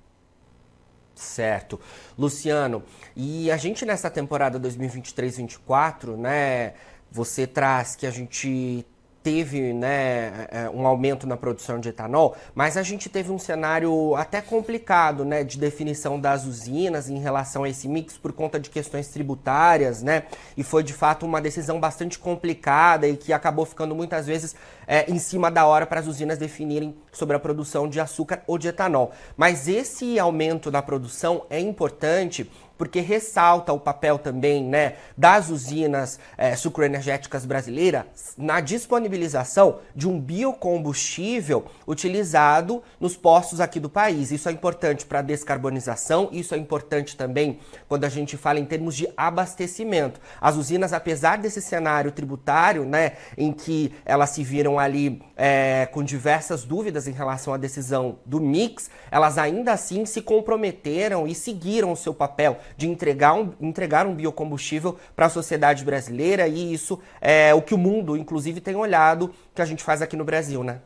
Certo. 1.16 1.80
Luciano, 2.18 2.84
e 3.16 3.50
a 3.50 3.58
gente 3.58 3.86
nessa 3.86 4.10
temporada 4.10 4.60
2023-24, 4.60 6.18
né, 6.18 6.74
você 7.10 7.48
traz 7.48 7.96
que 7.96 8.06
a 8.06 8.12
gente 8.12 8.86
teve 9.26 9.74
né, 9.74 10.46
é, 10.52 10.70
um 10.70 10.86
aumento 10.86 11.26
na 11.26 11.36
produção 11.36 11.80
de 11.80 11.90
etanol, 11.90 12.38
mas 12.54 12.78
a 12.78 12.84
gente 12.84 13.10
teve 13.10 13.32
um 13.32 13.40
cenário 13.40 14.16
até 14.16 14.40
complicado 14.40 15.26
né, 15.26 15.44
de 15.44 15.58
definição 15.58 16.20
das 16.20 16.46
usinas 16.46 17.10
em 17.10 17.18
relação 17.18 17.64
a 17.64 17.70
esse 17.70 17.88
mix 17.88 18.20
por 18.20 18.32
conta 18.32 18.60
de 18.60 18.70
questões 18.70 19.08
tributárias, 19.08 20.04
né? 20.04 20.26
E 20.56 20.62
foi 20.62 20.84
de 20.84 20.94
fato 20.94 21.26
uma 21.26 21.42
decisão 21.42 21.80
bastante 21.80 22.20
complicada 22.20 23.08
e 23.08 23.18
que 23.18 23.34
acabou 23.34 23.66
ficando 23.66 23.96
muitas 23.96 24.28
vezes 24.28 24.56
é, 24.86 25.12
em 25.12 25.18
cima 25.18 25.50
da 25.50 25.66
hora 25.66 25.88
para 25.88 26.02
as 26.02 26.06
usinas 26.06 26.38
definirem 26.38 26.96
sobre 27.12 27.36
a 27.36 27.40
produção 27.40 27.90
de 27.90 28.00
açúcar 28.00 28.44
ou 28.46 28.60
de 28.60 28.68
etanol. 28.68 29.12
Mas 29.36 29.68
esse 29.68 30.20
aumento 30.20 30.70
na 30.70 30.84
produção 30.84 31.48
é 31.50 31.60
importante 31.60 32.48
porque 32.78 33.00
ressalta 33.00 33.72
o 33.74 33.80
papel 33.80 34.18
também 34.18 34.64
né, 34.64 34.96
das 35.18 35.50
usinas 35.50 36.20
é, 36.38 36.56
sucroenergéticas 36.56 37.46
brasileiras 37.46 38.06
na 38.38 38.60
disponibilização 38.60 39.80
de 39.96 40.08
um 40.08 40.20
biocombustível 40.20 41.66
utilizado 41.88 42.84
nos 43.00 43.16
postos 43.16 43.60
aqui 43.60 43.80
do 43.80 43.90
país. 43.90 44.32
Isso 44.32 44.50
é 44.50 44.52
importante 44.52 45.06
para 45.06 45.20
a 45.20 45.22
descarbonização, 45.22 46.30
isso 46.32 46.54
é 46.54 46.58
importante 46.58 47.16
também 47.16 47.60
quando 47.88 48.04
a 48.04 48.10
gente 48.10 48.38
fala 48.38 48.60
em 48.60 48.66
termos 48.66 48.96
de 48.96 49.08
abastecimento. 49.16 50.20
As 50.40 50.56
usinas, 50.56 50.94
apesar 50.94 51.38
desse 51.38 51.62
cenário 51.62 52.12
tributário, 52.12 52.86
né, 52.86 53.14
em 53.38 53.52
que 53.52 53.94
elas 54.06 54.32
se 54.32 54.44
viram 54.44 54.78
ali 54.80 55.22
é, 55.36 55.88
com 55.92 56.04
diversas 56.04 56.64
dúvidas 56.64 57.08
em 57.08 57.12
relação 57.12 57.54
à 57.54 57.58
decisão 57.58 58.20
do 58.26 58.40
mix, 58.40 58.90
elas 59.12 59.38
ainda 59.38 59.74
assim 59.74 60.06
se 60.06 60.22
comprometeram 60.22 61.28
e 61.28 61.36
seguiram 61.36 61.92
o 61.92 61.96
seu 61.96 62.14
papel 62.14 62.58
de 62.78 62.88
entregar 62.88 63.34
um, 63.34 63.52
entregar 63.62 64.06
um 64.06 64.16
biocombustível 64.16 64.98
para 65.16 65.28
a 65.28 65.30
sociedade 65.30 65.84
brasileira 65.84 66.48
e 66.48 66.74
isso 66.74 67.00
é 67.22 67.54
o 67.54 67.62
que 67.62 67.74
o 67.74 67.78
mundo, 67.78 68.18
inclusive, 68.18 68.62
tem 68.62 68.76
olhado 68.76 69.32
que 69.54 69.62
a 69.62 69.66
gente 69.66 69.84
faz 69.84 70.02
aqui 70.02 70.16
no 70.16 70.26
Brasil, 70.26 70.64
né? 70.64 70.80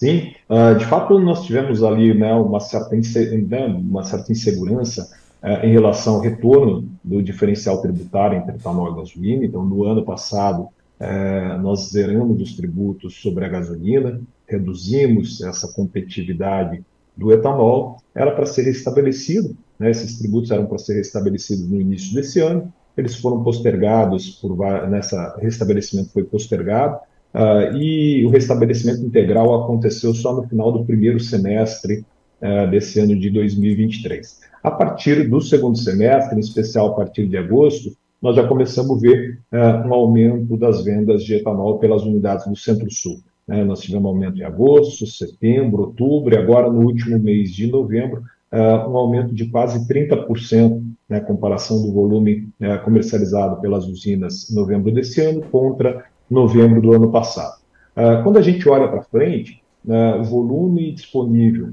Sim, 0.00 0.32
uh, 0.48 0.78
de 0.78 0.86
fato 0.86 1.18
nós 1.18 1.44
tivemos 1.44 1.82
ali 1.82 2.14
né, 2.14 2.32
uma, 2.32 2.58
certa 2.58 2.96
né, 2.96 3.66
uma 3.66 4.02
certa 4.02 4.32
insegurança 4.32 5.10
uh, 5.42 5.66
em 5.66 5.72
relação 5.72 6.14
ao 6.14 6.20
retorno 6.22 6.88
do 7.04 7.22
diferencial 7.22 7.82
tributário 7.82 8.38
entre 8.38 8.56
etanol 8.56 8.92
e 8.92 8.96
gasolina. 8.96 9.44
Então, 9.44 9.62
no 9.62 9.84
ano 9.84 10.02
passado, 10.02 10.62
uh, 10.62 11.60
nós 11.60 11.90
zeramos 11.90 12.40
os 12.40 12.56
tributos 12.56 13.20
sobre 13.20 13.44
a 13.44 13.48
gasolina, 13.48 14.18
reduzimos 14.48 15.42
essa 15.42 15.68
competitividade 15.68 16.82
do 17.14 17.30
etanol, 17.30 17.98
era 18.14 18.30
para 18.30 18.46
ser 18.46 18.62
restabelecido 18.62 19.54
né, 19.80 19.90
esses 19.90 20.18
tributos 20.18 20.50
eram 20.50 20.66
para 20.66 20.76
ser 20.76 20.94
restabelecidos 20.94 21.66
no 21.66 21.80
início 21.80 22.14
desse 22.14 22.38
ano, 22.38 22.70
eles 22.96 23.16
foram 23.16 23.42
postergados, 23.42 24.32
por, 24.32 24.54
nessa 24.88 25.38
restabelecimento 25.40 26.12
foi 26.12 26.22
postergado, 26.22 26.98
uh, 27.34 27.74
e 27.76 28.22
o 28.26 28.28
restabelecimento 28.28 29.02
integral 29.02 29.64
aconteceu 29.64 30.12
só 30.12 30.34
no 30.36 30.46
final 30.46 30.70
do 30.70 30.84
primeiro 30.84 31.18
semestre 31.18 32.04
uh, 32.42 32.70
desse 32.70 33.00
ano 33.00 33.18
de 33.18 33.30
2023. 33.30 34.40
A 34.62 34.70
partir 34.70 35.30
do 35.30 35.40
segundo 35.40 35.78
semestre, 35.78 36.36
em 36.36 36.40
especial 36.40 36.88
a 36.88 36.94
partir 36.94 37.26
de 37.26 37.38
agosto, 37.38 37.96
nós 38.20 38.36
já 38.36 38.46
começamos 38.46 38.98
a 38.98 39.00
ver 39.00 39.40
uh, 39.50 39.88
um 39.88 39.94
aumento 39.94 40.58
das 40.58 40.84
vendas 40.84 41.24
de 41.24 41.36
etanol 41.36 41.78
pelas 41.78 42.02
unidades 42.02 42.46
do 42.46 42.54
Centro-Sul. 42.54 43.20
Né? 43.48 43.64
Nós 43.64 43.80
tivemos 43.80 44.06
aumento 44.06 44.38
em 44.38 44.44
agosto, 44.44 45.06
setembro, 45.06 45.84
outubro, 45.84 46.34
e 46.34 46.36
agora 46.36 46.70
no 46.70 46.80
último 46.80 47.18
mês 47.18 47.50
de 47.50 47.66
novembro, 47.66 48.22
uh, 48.52 48.90
um 48.90 48.96
aumento 48.96 49.34
de 49.34 49.46
quase 49.46 49.86
30%, 49.86 50.82
né, 51.08 51.20
comparação 51.20 51.82
do 51.82 51.92
volume 51.92 52.48
uh, 52.60 52.82
comercializado 52.84 53.60
pelas 53.60 53.86
usinas 53.86 54.50
em 54.50 54.54
novembro 54.54 54.92
desse 54.92 55.20
ano 55.20 55.42
contra 55.50 56.04
novembro 56.30 56.80
do 56.80 56.92
ano 56.92 57.10
passado. 57.10 57.60
Uh, 57.96 58.22
quando 58.22 58.38
a 58.38 58.42
gente 58.42 58.68
olha 58.68 58.88
para 58.88 59.02
frente, 59.02 59.62
né, 59.84 60.16
o 60.16 60.24
volume 60.24 60.92
disponível 60.92 61.70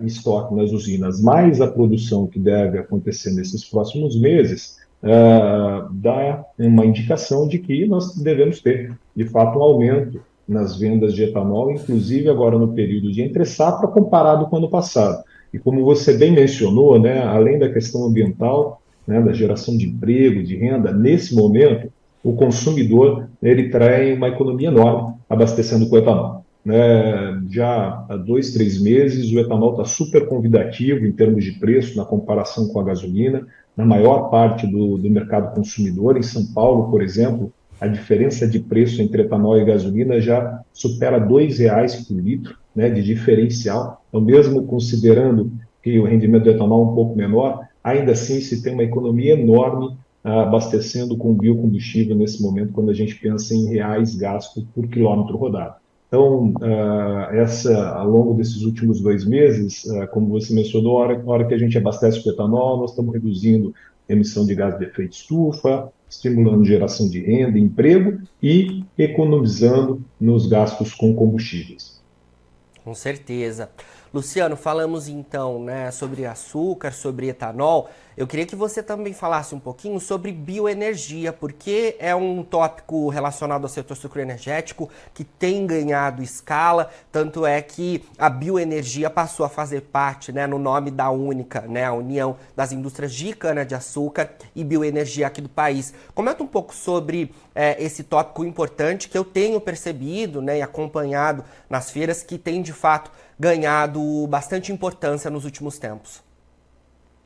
em 0.00 0.06
estoque 0.06 0.54
nas 0.54 0.70
usinas, 0.70 1.20
mais 1.20 1.60
a 1.60 1.66
produção 1.66 2.26
que 2.26 2.38
deve 2.38 2.78
acontecer 2.78 3.32
nesses 3.32 3.64
próximos 3.64 4.18
meses, 4.20 4.76
dá 5.90 6.44
uma 6.56 6.86
indicação 6.86 7.48
de 7.48 7.58
que 7.58 7.84
nós 7.84 8.16
devemos 8.16 8.60
ter, 8.60 8.96
de 9.16 9.24
fato, 9.24 9.58
um 9.58 9.62
aumento 9.62 10.20
nas 10.46 10.78
vendas 10.78 11.14
de 11.14 11.24
etanol, 11.24 11.72
inclusive 11.72 12.28
agora 12.28 12.56
no 12.56 12.74
período 12.74 13.10
de 13.10 13.22
entre 13.22 13.44
safra 13.44 13.88
comparado 13.88 14.46
com 14.46 14.54
o 14.54 14.58
ano 14.58 14.70
passado. 14.70 15.24
E 15.52 15.58
como 15.58 15.84
você 15.84 16.16
bem 16.16 16.32
mencionou, 16.32 16.98
né, 16.98 17.20
além 17.20 17.58
da 17.58 17.68
questão 17.68 18.04
ambiental, 18.04 18.80
né, 19.06 19.20
da 19.20 19.32
geração 19.32 19.76
de 19.76 19.86
emprego, 19.86 20.42
de 20.42 20.56
renda, 20.56 20.92
nesse 20.92 21.34
momento, 21.34 21.92
o 22.22 22.34
consumidor 22.34 23.28
ele 23.42 23.68
traz 23.68 24.16
uma 24.16 24.28
economia 24.28 24.68
enorme 24.68 25.14
abastecendo 25.28 25.88
com 25.88 25.96
etanol. 25.96 26.44
Né, 26.64 27.42
já 27.50 28.06
há 28.08 28.16
dois, 28.16 28.52
três 28.52 28.80
meses, 28.80 29.32
o 29.32 29.40
etanol 29.40 29.72
está 29.72 29.84
super 29.84 30.26
convidativo 30.26 31.04
em 31.04 31.12
termos 31.12 31.44
de 31.44 31.52
preço 31.52 31.96
na 31.96 32.04
comparação 32.04 32.68
com 32.68 32.78
a 32.80 32.84
gasolina. 32.84 33.46
Na 33.76 33.84
maior 33.84 34.30
parte 34.30 34.66
do, 34.66 34.96
do 34.96 35.10
mercado 35.10 35.54
consumidor, 35.54 36.16
em 36.16 36.22
São 36.22 36.46
Paulo, 36.54 36.90
por 36.90 37.02
exemplo, 37.02 37.52
a 37.82 37.88
diferença 37.88 38.46
de 38.46 38.60
preço 38.60 39.02
entre 39.02 39.22
etanol 39.22 39.58
e 39.58 39.64
gasolina 39.64 40.20
já 40.20 40.62
supera 40.72 41.18
R$ 41.18 41.46
reais 41.48 41.96
por 41.96 42.14
litro 42.16 42.56
né, 42.76 42.88
de 42.88 43.02
diferencial. 43.02 44.04
Então, 44.08 44.20
mesmo 44.20 44.62
considerando 44.66 45.50
que 45.82 45.98
o 45.98 46.04
rendimento 46.04 46.44
do 46.44 46.50
etanol 46.50 46.86
é 46.86 46.90
um 46.92 46.94
pouco 46.94 47.16
menor, 47.16 47.66
ainda 47.82 48.12
assim 48.12 48.40
se 48.40 48.62
tem 48.62 48.72
uma 48.72 48.84
economia 48.84 49.32
enorme 49.32 49.96
ah, 50.22 50.42
abastecendo 50.42 51.16
com 51.16 51.34
biocombustível 51.34 52.14
nesse 52.14 52.40
momento, 52.40 52.72
quando 52.72 52.92
a 52.92 52.94
gente 52.94 53.16
pensa 53.16 53.52
em 53.52 53.66
reais 53.66 54.14
gastos 54.14 54.64
por 54.72 54.86
quilômetro 54.86 55.36
rodado. 55.36 55.74
Então, 56.06 56.54
ah, 56.62 57.30
essa, 57.32 57.88
ao 57.96 58.08
longo 58.08 58.34
desses 58.34 58.62
últimos 58.62 59.00
dois 59.00 59.24
meses, 59.24 59.90
ah, 59.90 60.06
como 60.06 60.28
você 60.28 60.54
mencionou, 60.54 60.98
a 60.98 61.00
hora, 61.02 61.22
hora 61.26 61.48
que 61.48 61.54
a 61.54 61.58
gente 61.58 61.76
abastece 61.76 62.22
com 62.22 62.30
etanol, 62.30 62.78
nós 62.78 62.90
estamos 62.90 63.12
reduzindo 63.12 63.74
emissão 64.08 64.46
de 64.46 64.54
gás 64.54 64.78
de 64.78 64.84
efeito 64.84 65.14
estufa, 65.14 65.90
estimulando 66.12 66.64
geração 66.64 67.08
de 67.08 67.20
renda, 67.20 67.58
emprego 67.58 68.20
e 68.42 68.84
economizando 68.98 70.04
nos 70.20 70.46
gastos 70.46 70.92
com 70.94 71.14
combustíveis. 71.14 72.02
Com 72.84 72.94
certeza. 72.94 73.70
Luciano, 74.12 74.56
falamos 74.58 75.08
então 75.08 75.64
né, 75.64 75.90
sobre 75.90 76.26
açúcar, 76.26 76.92
sobre 76.92 77.28
etanol. 77.28 77.88
Eu 78.14 78.26
queria 78.26 78.44
que 78.44 78.54
você 78.54 78.82
também 78.82 79.14
falasse 79.14 79.54
um 79.54 79.58
pouquinho 79.58 79.98
sobre 79.98 80.30
bioenergia, 80.30 81.32
porque 81.32 81.96
é 81.98 82.14
um 82.14 82.42
tópico 82.42 83.08
relacionado 83.08 83.62
ao 83.62 83.70
setor 83.70 83.96
sucroenergético 83.96 84.90
que 85.14 85.24
tem 85.24 85.66
ganhado 85.66 86.22
escala, 86.22 86.90
tanto 87.10 87.46
é 87.46 87.62
que 87.62 88.04
a 88.18 88.28
bioenergia 88.28 89.08
passou 89.08 89.46
a 89.46 89.48
fazer 89.48 89.80
parte, 89.80 90.30
né, 90.30 90.46
no 90.46 90.58
nome 90.58 90.90
da 90.90 91.08
única, 91.08 91.62
né, 91.62 91.86
a 91.86 91.92
União 91.94 92.36
das 92.54 92.70
Indústrias 92.70 93.14
de 93.14 93.32
Cana-de-Açúcar 93.32 94.30
e 94.54 94.62
Bioenergia 94.62 95.26
aqui 95.26 95.40
do 95.40 95.48
país. 95.48 95.94
Comenta 96.14 96.42
um 96.42 96.46
pouco 96.46 96.74
sobre 96.74 97.34
é, 97.54 97.82
esse 97.82 98.02
tópico 98.04 98.44
importante 98.44 99.08
que 99.08 99.16
eu 99.16 99.24
tenho 99.24 99.58
percebido 99.58 100.42
né, 100.42 100.58
e 100.58 100.62
acompanhado 100.62 101.42
nas 101.70 101.90
feiras, 101.90 102.22
que 102.22 102.36
tem 102.36 102.60
de 102.60 102.74
fato 102.74 103.10
ganhado 103.42 104.24
bastante 104.28 104.70
importância 104.70 105.28
nos 105.28 105.44
últimos 105.44 105.76
tempos. 105.76 106.22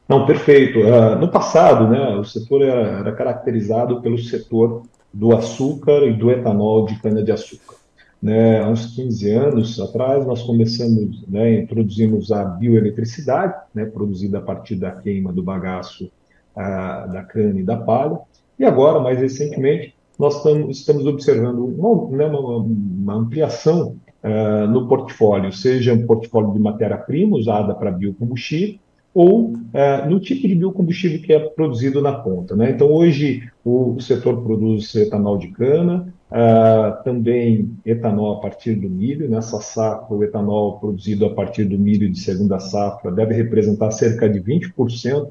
Não, 0.08 0.25
perfeito. 0.25 0.78
Uh, 0.78 1.16
no 1.16 1.30
passado, 1.30 1.87
né, 1.88 2.16
o 2.16 2.25
setor 2.25 2.62
era, 2.62 3.00
era, 3.00 3.12
caracterizado 3.12 4.00
pelo 4.00 4.16
setor 4.16 4.85
do 5.12 5.37
açúcar 5.37 6.06
e 6.06 6.14
do 6.14 6.30
etanol 6.30 6.87
de 6.87 6.99
cana-de-açúcar. 7.02 7.76
Né, 8.23 8.61
há 8.61 8.68
uns 8.68 8.94
15 8.96 9.30
anos 9.30 9.78
atrás, 9.78 10.26
nós 10.26 10.42
começamos, 10.42 11.23
né, 11.28 11.61
introduzimos 11.61 12.32
a 12.32 12.44
bioeletricidade, 12.44 13.54
né, 13.75 13.85
produzida 13.85 14.38
a 14.38 14.42
partir 14.42 14.76
da 14.76 14.92
queima 14.92 15.30
do 15.30 15.42
bagaço 15.42 16.06
uh, 16.06 17.12
da 17.12 17.23
cana 17.25 17.61
e 17.61 17.62
da 17.62 17.76
palha, 17.76 18.18
e 18.58 18.64
agora, 18.64 19.00
mais 19.00 19.18
recentemente, 19.18 19.94
nós 20.18 20.42
tamo, 20.42 20.70
estamos 20.70 21.04
observando 21.04 21.66
uma, 21.66 22.16
né, 22.16 22.25
uma, 22.25 22.56
uma 22.56 23.14
ampliação 23.14 23.96
uh, 24.23 24.66
no 24.68 24.88
portfólio, 24.88 25.52
seja 25.52 25.92
um 25.92 26.06
portfólio 26.06 26.52
de 26.52 26.58
matéria-prima 26.58 27.37
usada 27.37 27.75
para 27.75 27.90
biocombustível, 27.90 28.78
ou 29.16 29.52
uh, 29.52 30.11
no 30.11 30.20
tipo 30.20 30.46
de 30.46 30.54
biocombustível 30.54 31.23
que 31.23 31.32
é 31.32 31.38
produzido 31.38 32.02
na 32.02 32.12
ponta. 32.12 32.54
Né? 32.54 32.70
Então, 32.73 32.92
hoje, 32.92 33.49
o, 33.64 33.99
setor 33.99 34.42
produz 34.42 34.94
etanol 34.94 35.38
de 35.38 35.49
cana, 35.49 36.12
uh, 36.30 37.02
também 37.02 37.70
etanol 37.85 38.35
a 38.35 38.40
partir 38.40 38.75
do 38.75 38.90
milho. 38.90 39.26
Nessa 39.26 39.58
safra, 39.58 40.14
o 40.14 40.23
etanol 40.23 40.78
produzido 40.78 41.25
a 41.25 41.30
partir 41.30 41.64
do 41.64 41.78
milho 41.78 42.11
de 42.11 42.20
segunda 42.20 42.58
safra 42.58 43.11
deve 43.11 43.35
representar 43.35 43.90
cerca 43.90 44.28
de 44.28 44.38
20% 44.38 45.28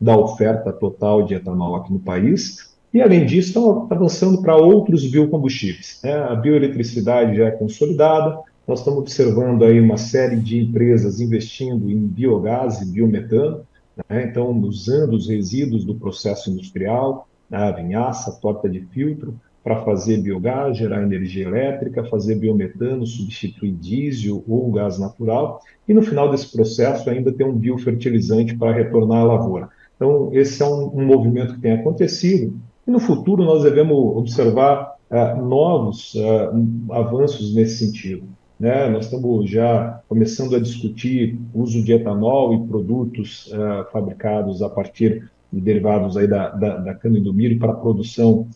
da 0.00 0.16
oferta 0.16 0.72
total 0.72 1.22
de 1.22 1.34
etanol 1.34 1.76
aqui 1.76 1.92
no 1.92 1.98
país. 1.98 2.75
E, 2.96 3.02
além 3.02 3.26
disso, 3.26 3.48
estão 3.48 3.86
avançando 3.90 4.40
para 4.40 4.56
outros 4.56 5.04
biocombustíveis. 5.04 6.00
Né? 6.02 6.14
A 6.14 6.34
bioeletricidade 6.34 7.36
já 7.36 7.48
é 7.48 7.50
consolidada, 7.50 8.38
nós 8.66 8.78
estamos 8.78 9.00
observando 9.00 9.64
aí 9.64 9.78
uma 9.78 9.98
série 9.98 10.36
de 10.36 10.60
empresas 10.60 11.20
investindo 11.20 11.90
em 11.90 11.98
biogás 11.98 12.80
e 12.80 12.90
biometano, 12.90 13.66
né? 14.08 14.24
então 14.24 14.50
usando 14.60 15.12
os 15.12 15.28
resíduos 15.28 15.84
do 15.84 15.94
processo 15.94 16.50
industrial, 16.50 17.28
a 17.52 17.70
vinhaça, 17.70 18.30
a 18.30 18.32
torta 18.32 18.66
de 18.66 18.80
filtro, 18.80 19.38
para 19.62 19.84
fazer 19.84 20.22
biogás, 20.22 20.78
gerar 20.78 21.02
energia 21.02 21.44
elétrica, 21.44 22.02
fazer 22.02 22.36
biometano, 22.36 23.06
substituir 23.06 23.72
diesel 23.72 24.42
ou 24.48 24.72
gás 24.72 24.98
natural, 24.98 25.60
e 25.86 25.92
no 25.92 26.00
final 26.00 26.30
desse 26.30 26.50
processo 26.50 27.10
ainda 27.10 27.30
ter 27.30 27.44
um 27.44 27.52
biofertilizante 27.52 28.56
para 28.56 28.72
retornar 28.72 29.20
à 29.20 29.24
lavoura. 29.24 29.68
Então, 29.96 30.30
esse 30.32 30.62
é 30.62 30.66
um, 30.66 30.98
um, 30.98 31.04
movimento 31.04 31.54
que 31.54 31.60
tem 31.60 31.72
acontecido, 31.72 32.58
e 32.86 32.90
no 32.90 33.00
futuro 33.00 33.44
nós 33.44 33.64
devemos 33.64 34.16
observar 34.16 34.96
uh, 35.10 35.44
novos 35.44 36.14
uh, 36.14 36.92
avanços 36.92 37.54
nesse 37.54 37.84
sentido. 37.84 38.24
Né? 38.58 38.88
Nós 38.88 39.06
estamos 39.06 39.50
já 39.50 40.00
começando 40.08 40.54
a 40.54 40.60
discutir 40.60 41.38
o 41.52 41.62
uso 41.62 41.82
de 41.82 41.92
etanol 41.92 42.54
e 42.54 42.66
produtos 42.68 43.48
uh, 43.48 43.90
fabricados 43.92 44.62
a 44.62 44.68
partir 44.68 45.28
de 45.52 45.60
derivados 45.60 46.16
aí 46.16 46.28
da, 46.28 46.50
da, 46.50 46.76
da 46.76 46.94
cana 46.94 47.18
e 47.18 47.22
do 47.22 47.34
milho 47.34 47.58
para 47.58 47.72
a 47.72 47.76
produção 47.76 48.46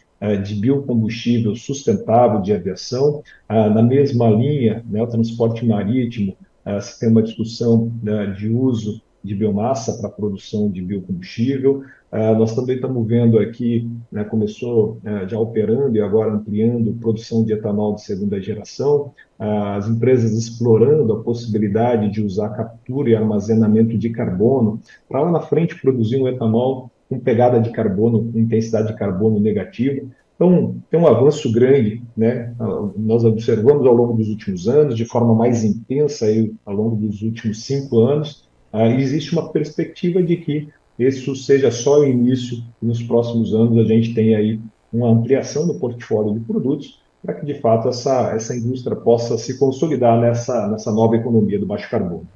de 0.45 0.55
biocombustível 0.55 1.57
sustentável 1.57 2.43
de 2.43 2.53
aviação. 2.53 3.23
Uh, 3.49 3.71
na 3.73 3.83
mesma 3.83 4.29
linha, 4.29 4.85
né, 4.87 5.03
o 5.03 5.07
transporte 5.07 5.65
marítimo, 5.65 6.37
se 6.83 7.01
tem 7.01 7.09
uma 7.09 7.23
discussão 7.23 7.91
né, 8.03 8.27
de 8.39 8.51
uso 8.51 9.01
de 9.23 9.35
biomassa 9.35 9.99
para 9.99 10.09
a 10.09 10.13
produção 10.13 10.71
de 10.71 10.81
biocombustível. 10.81 11.83
Uh, 12.11 12.37
nós 12.37 12.55
também 12.55 12.75
estamos 12.75 13.07
vendo 13.07 13.39
aqui, 13.39 13.89
né, 14.11 14.25
começou 14.25 14.99
uh, 15.05 15.29
já 15.29 15.39
operando 15.39 15.97
e 15.97 16.01
agora 16.01 16.33
ampliando 16.33 16.93
produção 16.95 17.45
de 17.45 17.53
etanol 17.53 17.95
de 17.95 18.03
segunda 18.03 18.41
geração, 18.41 19.13
uh, 19.39 19.77
as 19.77 19.89
empresas 19.89 20.33
explorando 20.33 21.13
a 21.13 21.23
possibilidade 21.23 22.11
de 22.11 22.21
usar 22.21 22.49
captura 22.49 23.11
e 23.11 23.15
armazenamento 23.15 23.97
de 23.97 24.11
carbono 24.11 24.81
para 25.09 25.23
lá 25.23 25.31
na 25.31 25.41
frente 25.41 25.81
produzir 25.81 26.21
um 26.21 26.27
etanol 26.27 26.91
com 27.09 27.19
pegada 27.21 27.61
de 27.61 27.71
carbono, 27.71 28.31
intensidade 28.35 28.89
de 28.89 28.97
carbono 28.97 29.39
negativa. 29.39 30.07
Então, 30.35 30.77
tem 30.91 30.99
um 30.99 31.07
avanço 31.07 31.53
grande, 31.53 32.03
né? 32.17 32.55
Nós 32.97 33.25
observamos 33.25 33.87
ao 33.87 33.93
longo 33.93 34.15
dos 34.15 34.29
últimos 34.29 34.67
anos, 34.67 34.97
de 34.97 35.05
forma 35.05 35.35
mais 35.35 35.65
intensa 35.65 36.25
aí, 36.25 36.55
ao 36.65 36.75
longo 36.75 36.97
dos 36.97 37.21
últimos 37.21 37.63
cinco 37.63 38.01
anos, 38.01 38.49
existe 38.73 39.33
uma 39.33 39.51
perspectiva 39.51 40.23
de 40.23 40.37
que 40.37 40.69
isso 40.99 41.35
seja 41.35 41.71
só 41.71 42.01
o 42.01 42.07
início 42.07 42.63
e 42.81 42.87
nos 42.87 43.03
próximos 43.03 43.55
anos 43.55 43.79
a 43.79 43.85
gente 43.85 44.15
tenha 44.15 44.39
aí 44.39 44.61
uma 44.93 45.09
ampliação 45.09 45.67
do 45.67 45.75
portfólio 45.75 46.35
de 46.35 46.41
produtos 46.41 47.01
para 47.23 47.35
que 47.35 47.45
de 47.45 47.55
fato 47.55 47.89
essa, 47.89 48.33
essa 48.35 48.57
indústria 48.57 48.97
possa 48.97 49.37
se 49.37 49.59
consolidar 49.59 50.19
nessa, 50.21 50.69
nessa 50.69 50.91
nova 50.91 51.17
economia 51.17 51.59
do 51.59 51.67
baixo 51.67 51.89
carbono. 51.91 52.27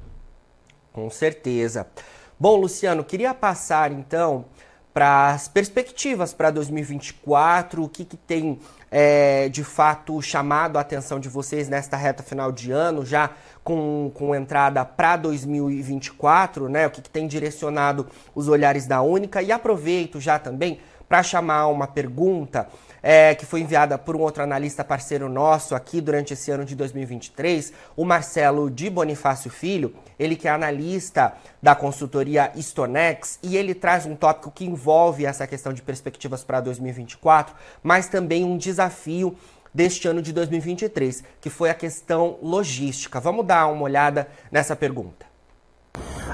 Com 0.93 1.11
certeza. 1.11 1.87
Bom, 2.38 2.57
Luciano, 2.57 3.03
queria 3.03 3.33
passar 3.33 3.93
então 3.93 4.45
para 4.93 5.31
as 5.31 5.49
perspectivas 5.49 6.33
para 6.33 6.53
2024, 6.53 7.83
o 7.83 7.88
que, 7.88 8.05
que 8.05 8.17
tem 8.17 8.61
é, 8.93 9.49
de 9.49 9.64
fato 9.64 10.23
chamado 10.23 10.76
a 10.76 10.81
atenção 10.83 11.19
de 11.19 11.29
vocês 11.29 11.69
nesta 11.69 11.97
reta 11.97 12.23
final 12.23 12.53
de 12.53 12.71
ano, 12.71 13.05
já 13.05 13.31
com, 13.64 14.12
com 14.14 14.35
entrada 14.35 14.85
para 14.85 15.16
2024, 15.16 16.68
né? 16.68 16.87
O 16.87 16.90
que, 16.90 17.00
que 17.00 17.11
tem 17.11 17.27
direcionado 17.27 18.07
os 18.35 18.46
olhares 18.46 18.87
da 18.87 19.00
Única. 19.00 19.42
E 19.42 19.50
aproveito 19.50 20.20
já 20.20 20.38
também 20.38 20.79
para 21.09 21.22
chamar 21.22 21.66
uma 21.68 21.87
pergunta 21.87 22.68
é, 23.03 23.35
que 23.35 23.44
foi 23.44 23.61
enviada 23.61 23.98
por 23.98 24.16
um 24.16 24.20
outro 24.20 24.42
analista 24.42 24.83
parceiro 24.83 25.29
nosso 25.29 25.74
aqui 25.74 26.00
durante 26.00 26.33
esse 26.33 26.50
ano 26.50 26.64
de 26.64 26.74
2023, 26.74 27.72
o 27.94 28.05
Marcelo 28.05 28.70
de 28.70 28.88
Bonifácio 28.88 29.50
Filho, 29.50 29.94
ele 30.18 30.37
que 30.37 30.48
é 30.48 30.50
analista 30.50 31.35
da 31.62 31.74
consultoria 31.74 32.50
Stonex, 32.57 33.38
e 33.42 33.59
ele 33.59 33.74
traz 33.74 34.07
um 34.07 34.16
tópico 34.16 34.50
que 34.50 34.64
envolve 34.64 35.27
essa 35.27 35.46
questão 35.46 35.74
de 35.74 35.83
perspectivas 35.83 36.42
para 36.42 36.61
2024, 36.61 37.55
mas 37.83 38.09
também 38.09 38.42
um 38.42 38.57
desafio 38.57 39.37
deste 39.75 40.07
ano 40.07 40.23
de 40.23 40.33
2023, 40.33 41.25
que 41.41 41.51
foi 41.51 41.69
a 41.69 41.75
questão 41.75 42.37
logística. 42.41 43.19
Vamos 43.19 43.45
dar 43.45 43.67
uma 43.67 43.83
olhada 43.83 44.29
nessa 44.51 44.77
pergunta. 44.77 45.27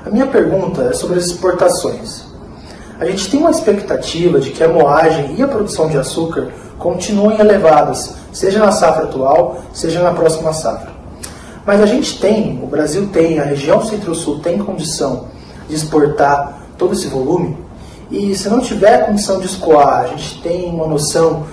A 0.04 0.10
minha 0.10 0.26
pergunta 0.26 0.82
é 0.82 0.92
sobre 0.92 1.18
as 1.18 1.26
exportações. 1.26 2.24
A 2.98 3.06
gente 3.06 3.30
tem 3.30 3.40
uma 3.40 3.50
expectativa 3.50 4.38
de 4.38 4.50
que 4.50 4.62
a 4.62 4.68
moagem 4.68 5.34
e 5.36 5.42
a 5.42 5.48
produção 5.48 5.88
de 5.88 5.96
açúcar 5.96 6.50
continuem 6.78 7.40
elevadas, 7.40 8.14
seja 8.32 8.58
na 8.58 8.72
safra 8.72 9.04
atual, 9.04 9.62
seja 9.72 10.02
na 10.02 10.12
próxima 10.12 10.52
safra. 10.52 10.90
Mas 11.64 11.80
a 11.80 11.86
gente 11.86 12.18
tem, 12.18 12.62
o 12.62 12.66
Brasil 12.66 13.08
tem, 13.12 13.38
a 13.38 13.44
região 13.44 13.84
Centro-Sul 13.84 14.40
tem 14.40 14.58
condição 14.58 15.28
de 15.68 15.74
exportar 15.74 16.62
todo 16.76 16.94
esse 16.94 17.06
volume? 17.06 17.56
E 18.10 18.34
se 18.34 18.48
não 18.48 18.60
tiver 18.60 19.06
condição 19.06 19.38
de 19.38 19.46
escoar, 19.46 20.00
a 20.00 20.06
gente 20.08 20.42
tem 20.42 20.68
uma 20.68 20.86
noção 20.86 21.46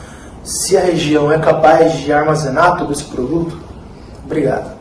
se 0.47 0.77
a 0.77 0.81
região 0.81 1.29
é 1.29 1.37
capaz 1.37 1.99
de 1.99 2.11
armazenar 2.11 2.77
todo 2.77 2.93
esse 2.93 3.03
produto? 3.03 3.59
Obrigado. 4.23 4.77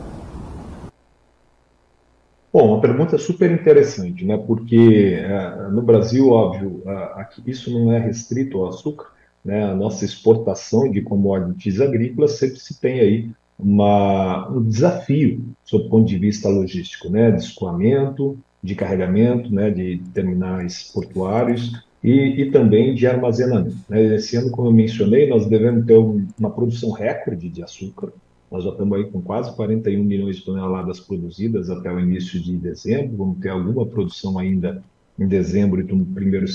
Bom, 2.53 2.69
uma 2.69 2.81
pergunta 2.81 3.17
super 3.17 3.51
interessante, 3.51 4.23
né? 4.23 4.37
Porque 4.37 5.19
é, 5.19 5.69
no 5.69 5.81
Brasil, 5.81 6.29
óbvio, 6.29 6.81
aqui, 7.15 7.43
isso 7.45 7.69
não 7.69 7.91
é 7.91 7.99
restrito 7.99 8.57
ao 8.57 8.69
açúcar, 8.69 9.07
né? 9.43 9.65
A 9.65 9.75
nossa 9.75 10.05
exportação 10.05 10.89
de 10.89 11.01
commodities 11.01 11.81
agrícolas 11.81 12.31
sempre 12.37 12.59
se 12.59 12.79
tem 12.79 13.01
aí 13.01 13.29
uma, 13.59 14.49
um 14.49 14.63
desafio 14.63 15.43
sob 15.65 15.85
o 15.85 15.89
ponto 15.89 16.07
de 16.07 16.17
vista 16.17 16.47
logístico, 16.47 17.09
né? 17.09 17.29
De 17.29 17.43
escoamento, 17.43 18.39
de 18.63 18.73
carregamento, 18.73 19.53
né? 19.53 19.69
De 19.69 20.01
terminais 20.13 20.89
portuários 20.93 21.85
e, 22.03 22.41
e 22.41 22.51
também 22.51 22.93
de 22.93 23.07
armazenamento. 23.07 23.75
Né? 23.89 24.15
Esse 24.15 24.35
ano, 24.37 24.51
como 24.51 24.69
eu 24.69 24.73
mencionei, 24.73 25.27
nós 25.27 25.47
devemos 25.47 25.85
ter 25.85 25.97
um, 25.97 26.27
uma 26.37 26.49
produção 26.49 26.91
recorde 26.91 27.49
de 27.49 27.63
açúcar, 27.63 28.11
nós 28.49 28.63
já 28.63 28.69
estamos 28.69 28.97
aí 28.97 29.05
com 29.05 29.21
quase 29.21 29.53
41 29.55 30.03
milhões 30.03 30.37
de 30.37 30.45
toneladas 30.45 30.99
produzidas 30.99 31.69
até 31.69 31.91
o 31.91 31.99
início 31.99 32.41
de 32.41 32.55
dezembro. 32.55 33.17
Vamos 33.17 33.39
ter 33.39 33.49
alguma 33.49 33.85
produção 33.85 34.39
ainda 34.39 34.81
em 35.19 35.27
dezembro 35.27 35.81
e 35.81 35.83
no 35.83 36.05
primeiro 36.05 36.45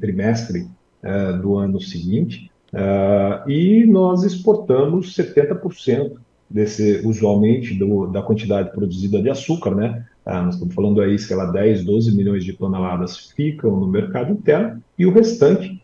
trimestre 0.00 0.66
uh, 1.02 1.40
do 1.40 1.56
ano 1.56 1.80
seguinte. 1.80 2.50
Uh, 2.72 3.48
e 3.48 3.86
nós 3.86 4.24
exportamos 4.24 5.14
70% 5.14 6.16
desse, 6.50 7.02
usualmente, 7.04 7.74
do, 7.74 8.06
da 8.06 8.22
quantidade 8.22 8.72
produzida 8.72 9.22
de 9.22 9.30
açúcar, 9.30 9.74
né? 9.74 10.04
Uh, 10.26 10.42
nós 10.44 10.54
estamos 10.54 10.74
falando 10.74 11.00
aí, 11.00 11.18
sei 11.18 11.36
lá, 11.36 11.46
10, 11.46 11.84
12 11.84 12.16
milhões 12.16 12.44
de 12.44 12.52
toneladas 12.52 13.30
ficam 13.30 13.78
no 13.78 13.88
mercado 13.88 14.32
interno 14.32 14.82
e 14.98 15.06
o 15.06 15.12
restante 15.12 15.82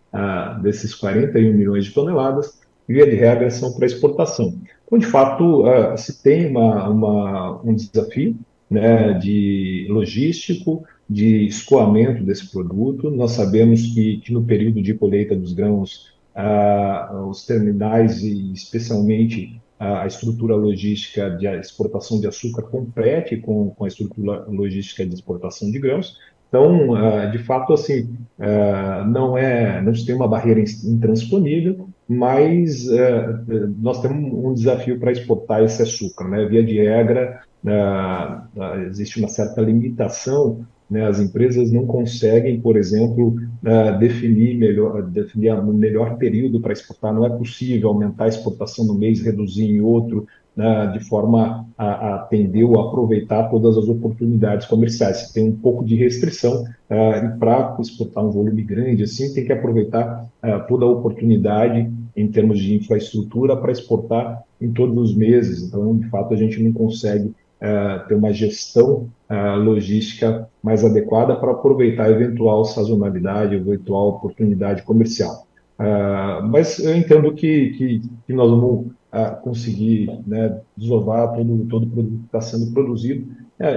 desses 0.63 0.95
41 0.95 1.53
milhões 1.53 1.85
de 1.85 1.93
toneladas, 1.93 2.59
via 2.89 3.05
de 3.05 3.15
regra, 3.15 3.51
são 3.51 3.73
para 3.75 3.85
exportação. 3.87 4.59
Então, 4.87 4.99
de 4.99 5.07
fato, 5.07 5.65
uh, 5.65 5.97
se 5.99 6.23
tem 6.23 6.49
uma, 6.49 6.89
uma, 6.89 7.61
um 7.63 7.75
desafio 7.75 8.35
né, 8.71 9.13
de 9.15 9.87
logístico, 9.91 10.85
de 11.09 11.47
escoamento 11.47 12.23
desse 12.23 12.51
produto. 12.51 13.11
Nós 13.11 13.33
sabemos 13.33 13.83
que, 13.95 14.19
que 14.19 14.33
no 14.33 14.43
período 14.45 14.83
de 14.83 14.95
colheita 14.95 15.35
dos 15.37 15.53
grãos, 15.53 16.13
uh, 16.35 17.29
os 17.29 17.45
terminais 17.45 18.23
e 18.23 18.53
especialmente 18.53 19.61
a 19.79 20.07
estrutura 20.07 20.57
logística 20.57 21.31
de 21.31 21.47
exportação 21.47 22.21
de 22.21 22.27
açúcar 22.27 22.63
compete 22.63 23.37
com, 23.37 23.71
com 23.71 23.85
a 23.85 23.89
estrutura 23.89 24.45
logística 24.49 25.07
de 25.07 25.15
exportação 25.15 25.71
de 25.71 25.79
grãos. 25.79 26.17
Então, 26.49 27.31
de 27.31 27.39
fato, 27.39 27.75
assim, 27.75 28.17
não 29.09 29.37
é, 29.37 29.81
não 29.83 29.93
tem 29.93 30.15
uma 30.15 30.27
barreira 30.27 30.61
intransponível, 30.61 31.89
mas 32.09 32.87
nós 33.79 34.01
temos 34.01 34.33
um 34.33 34.55
desafio 34.55 34.99
para 34.99 35.13
exportar 35.13 35.63
esse 35.63 35.83
açúcar. 35.83 36.27
Né? 36.27 36.47
Via 36.47 36.65
de 36.65 36.79
regra, 36.79 37.43
existe 38.89 39.19
uma 39.19 39.29
certa 39.29 39.61
limitação, 39.61 40.67
né? 40.91 41.07
as 41.07 41.21
empresas 41.21 41.71
não 41.71 41.87
conseguem, 41.87 42.61
por 42.61 42.77
exemplo, 42.77 43.37
é, 43.65 43.99
definir 43.99 44.57
melhor, 44.57 45.03
definir 45.03 45.53
um 45.55 45.73
melhor 45.73 46.17
período 46.17 46.61
para 46.61 46.73
exportar, 46.73 47.15
não 47.15 47.27
é 47.27 47.31
possível 47.31 47.89
aumentar 47.91 48.25
a 48.25 48.29
exportação 48.29 48.85
no 48.85 48.95
mês, 48.95 49.21
reduzir 49.21 49.65
em 49.65 49.81
outro, 49.81 50.27
né, 50.59 50.89
de 50.93 51.05
forma 51.05 51.69
a, 51.79 51.87
a, 51.87 52.15
atender 52.17 52.65
ou 52.65 52.81
aproveitar 52.81 53.45
todas 53.45 53.79
as 53.79 53.89
oportunidades 53.89 54.67
comerciais. 54.67 55.19
Se 55.19 55.33
tem 55.33 55.49
um 55.49 55.57
pouco 55.57 55.85
de 55.85 55.95
restrição 55.95 56.65
uh, 56.65 57.27
e 57.27 57.39
para 57.39 57.77
exportar 57.79 58.25
um 58.27 58.31
volume 58.33 58.63
grande 58.63 59.05
assim, 59.05 59.33
tem 59.33 59.45
que 59.45 59.53
aproveitar 59.53 60.27
uh, 60.43 60.67
toda 60.67 60.85
a 60.85 60.89
oportunidade 60.89 61.89
em 62.17 62.27
termos 62.27 62.59
de 62.59 62.75
infraestrutura 62.75 63.57
para 63.57 63.71
exportar 63.71 64.43
em 64.61 64.73
todos 64.73 65.11
os 65.11 65.17
meses. 65.17 65.63
Então, 65.63 65.97
de 65.97 66.09
fato, 66.09 66.35
a 66.35 66.37
gente 66.37 66.61
não 66.61 66.73
consegue 66.73 67.33
uh, 67.63 68.07
ter 68.07 68.15
uma 68.15 68.33
gestão 68.33 69.09
logística 69.63 70.49
mais 70.63 70.83
adequada 70.83 71.37
para 71.37 71.51
aproveitar 71.51 72.11
eventual 72.11 72.65
sazonalidade, 72.65 73.55
eventual 73.55 74.09
oportunidade 74.09 74.83
comercial. 74.85 75.47
mas 76.49 76.79
eu 76.79 76.97
entendo 76.97 77.35
que, 77.35 77.73
que, 77.73 78.03
que 78.27 78.33
nós 78.33 78.49
vamos 78.49 78.87
conseguir 79.43 80.19
né, 80.27 80.59
desovar 80.75 81.35
todo, 81.35 81.67
todo 81.67 81.83
o 81.85 81.91
produto 81.91 82.19
que 82.21 82.25
está 82.25 82.41
sendo 82.41 82.73
produzido. 82.73 83.31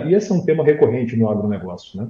E 0.07 0.13
esse 0.13 0.31
é 0.31 0.35
um 0.35 0.45
tema 0.45 0.63
recorrente 0.63 1.17
no 1.17 1.29
agronegócio. 1.29 2.01
Né? 2.01 2.07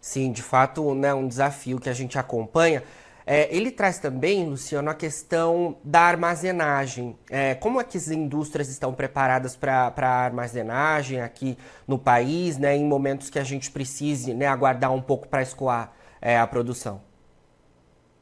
Sim, 0.00 0.32
de 0.32 0.42
fato, 0.42 0.94
né, 0.94 1.12
um 1.12 1.28
desafio 1.28 1.78
que 1.78 1.90
a 1.90 1.92
gente 1.92 2.18
acompanha. 2.18 2.82
É, 3.30 3.54
ele 3.54 3.70
traz 3.70 3.98
também, 3.98 4.48
Luciano, 4.48 4.88
a 4.88 4.94
questão 4.94 5.76
da 5.84 6.00
armazenagem. 6.00 7.14
É, 7.30 7.54
como 7.54 7.78
é 7.78 7.84
que 7.84 7.98
as 7.98 8.10
indústrias 8.10 8.70
estão 8.70 8.94
preparadas 8.94 9.54
para 9.54 9.92
a 9.94 10.24
armazenagem 10.24 11.20
aqui 11.20 11.54
no 11.86 11.98
país, 11.98 12.56
né, 12.56 12.74
em 12.74 12.86
momentos 12.86 13.28
que 13.28 13.38
a 13.38 13.44
gente 13.44 13.70
precise 13.70 14.32
né, 14.32 14.46
aguardar 14.46 14.94
um 14.94 15.02
pouco 15.02 15.28
para 15.28 15.42
escoar 15.42 15.92
é, 16.22 16.38
a 16.38 16.46
produção? 16.46 17.02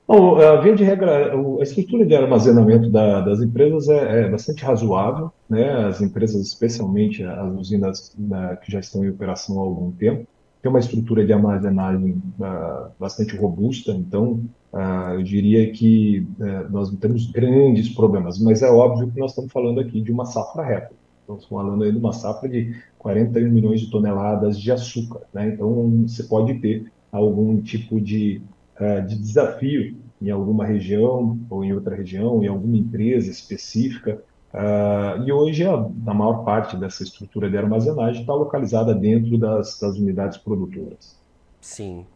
Bom, 0.09 0.41
a 0.41 0.61
via 0.61 0.75
de 0.75 0.83
regra, 0.83 1.33
a 1.33 1.63
estrutura 1.63 2.05
de 2.05 2.17
armazenamento 2.17 2.91
da, 2.91 3.21
das 3.21 3.41
empresas 3.41 3.89
é, 3.89 4.23
é, 4.23 4.29
bastante 4.29 4.65
razoável, 4.65 5.31
né? 5.49 5.87
As 5.87 6.01
empresas, 6.01 6.45
especialmente 6.45 7.23
as 7.23 7.55
usinas 7.55 8.13
né, 8.19 8.59
que 8.61 8.73
já 8.73 8.81
estão 8.81 9.05
em 9.05 9.11
operação 9.11 9.57
há 9.61 9.63
algum 9.63 9.93
tempo, 9.93 10.27
tem 10.61 10.69
uma 10.69 10.81
estrutura 10.81 11.25
de 11.25 11.33
armazenagem 11.33 12.21
uh, 12.41 12.91
bastante 12.99 13.37
robusta, 13.37 13.93
então 13.93 14.43
uh, 14.77 15.15
eu 15.15 15.23
diria 15.23 15.73
que 15.73 16.27
uh, 16.39 16.71
nós 16.71 16.91
não 16.91 16.99
temos 16.99 17.31
grandes 17.31 17.89
problemas, 17.89 18.39
mas 18.39 18.63
é 18.63 18.71
óbvio 18.71 19.11
que 19.11 19.19
nós 19.19 19.33
estamos 19.33 19.51
falando 19.51 19.81
aqui 19.81 20.01
de 20.01 20.13
uma 20.13 20.27
safra 20.27 20.63
reta. 20.63 20.95
Estamos 21.21 21.47
falando 21.47 21.83
aí 21.83 21.91
de 21.91 21.99
uma 21.99 22.13
safra 22.13 22.49
de 22.49 22.77
41 22.99 23.51
milhões 23.51 23.81
de 23.81 23.91
toneladas 23.91 24.61
de 24.61 24.71
açúcar, 24.71 25.23
né? 25.35 25.49
Então 25.49 26.05
você 26.07 26.23
pode 26.23 26.55
ter 26.61 26.93
algum 27.11 27.61
tipo 27.61 28.01
de 28.01 28.43
é, 28.79 29.01
de 29.01 29.17
desafio 29.19 29.97
em 30.21 30.31
alguma 30.31 30.67
região 30.67 31.39
ou 31.49 31.65
em 31.65 31.73
outra 31.73 31.97
região, 31.97 32.43
em 32.43 32.47
alguma 32.47 32.77
empresa 32.77 33.31
específica. 33.31 34.23
Uh, 34.53 35.23
e 35.27 35.33
hoje 35.33 35.65
a, 35.65 35.75
a, 35.75 36.15
maior 36.15 36.45
parte 36.45 36.77
dessa 36.77 37.03
estrutura 37.03 37.51
de 37.51 37.57
armazenagem 37.59 38.21
está 38.23 38.35
localizada 38.35 38.95
dentro 38.95 39.37
das, 39.37 39.79
das 39.79 39.97
unidades 39.97 40.39
produtoras. 40.39 41.19
Sim, 41.61 42.07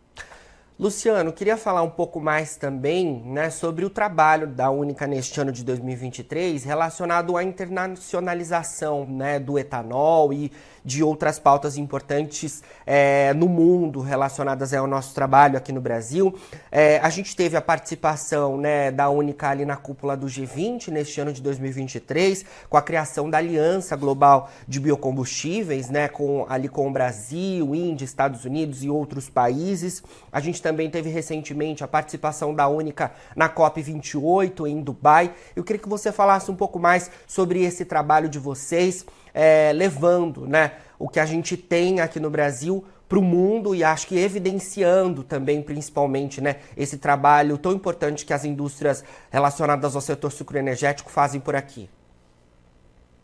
Luciano, 0.80 1.30
queria 1.30 1.58
falar 1.58 1.82
um 1.82 1.90
pouco 1.90 2.18
mais 2.18 2.56
também 2.56 3.22
né, 3.26 3.50
sobre 3.50 3.84
o 3.84 3.90
trabalho 3.90 4.46
da 4.46 4.70
Única 4.70 5.06
neste 5.06 5.38
ano 5.38 5.52
de 5.52 5.62
2023 5.62 6.64
relacionado 6.64 7.36
à 7.36 7.44
internacionalização 7.44 9.04
né, 9.04 9.38
do 9.38 9.58
etanol 9.58 10.32
e 10.32 10.50
de 10.82 11.04
outras 11.04 11.38
pautas 11.38 11.76
importantes 11.76 12.62
é, 12.86 13.34
no 13.34 13.46
mundo 13.46 14.00
relacionadas 14.00 14.72
ao 14.72 14.86
nosso 14.86 15.14
trabalho 15.14 15.58
aqui 15.58 15.70
no 15.70 15.82
Brasil. 15.82 16.34
É, 16.72 16.98
a 17.00 17.10
gente 17.10 17.36
teve 17.36 17.58
a 17.58 17.60
participação 17.60 18.56
né, 18.56 18.90
da 18.90 19.10
Única 19.10 19.50
ali 19.50 19.66
na 19.66 19.76
cúpula 19.76 20.16
do 20.16 20.26
G20 20.26 20.88
neste 20.88 21.20
ano 21.20 21.30
de 21.30 21.42
2023, 21.42 22.42
com 22.70 22.78
a 22.78 22.82
criação 22.82 23.28
da 23.28 23.36
Aliança 23.36 23.94
Global 23.96 24.50
de 24.66 24.80
Biocombustíveis, 24.80 25.90
né, 25.90 26.08
com, 26.08 26.46
ali 26.48 26.68
com 26.68 26.88
o 26.88 26.90
Brasil, 26.90 27.74
Índia, 27.74 28.06
Estados 28.06 28.46
Unidos 28.46 28.82
e 28.82 28.88
outros 28.88 29.28
países. 29.28 30.02
A 30.32 30.40
gente 30.40 30.62
também 30.62 30.69
teve 30.90 31.10
recentemente 31.10 31.82
a 31.82 31.88
participação 31.88 32.54
da 32.54 32.68
Única 32.68 33.12
na 33.34 33.48
COP28 33.48 34.66
em 34.66 34.80
Dubai. 34.80 35.32
Eu 35.54 35.64
queria 35.64 35.80
que 35.80 35.88
você 35.88 36.12
falasse 36.12 36.50
um 36.50 36.56
pouco 36.56 36.78
mais 36.78 37.10
sobre 37.26 37.62
esse 37.62 37.84
trabalho 37.84 38.28
de 38.28 38.38
vocês, 38.38 39.04
é, 39.34 39.72
levando 39.72 40.46
né, 40.46 40.72
o 40.98 41.08
que 41.08 41.20
a 41.20 41.26
gente 41.26 41.56
tem 41.56 42.00
aqui 42.00 42.20
no 42.20 42.30
Brasil 42.30 42.84
para 43.08 43.18
o 43.18 43.22
mundo 43.22 43.74
e 43.74 43.82
acho 43.82 44.06
que 44.06 44.16
evidenciando 44.16 45.24
também, 45.24 45.60
principalmente, 45.60 46.40
né, 46.40 46.56
esse 46.76 46.96
trabalho 46.96 47.58
tão 47.58 47.72
importante 47.72 48.24
que 48.24 48.32
as 48.32 48.44
indústrias 48.44 49.02
relacionadas 49.30 49.96
ao 49.96 50.00
setor 50.00 50.30
sucroenergético 50.30 51.10
fazem 51.10 51.40
por 51.40 51.56
aqui. 51.56 51.90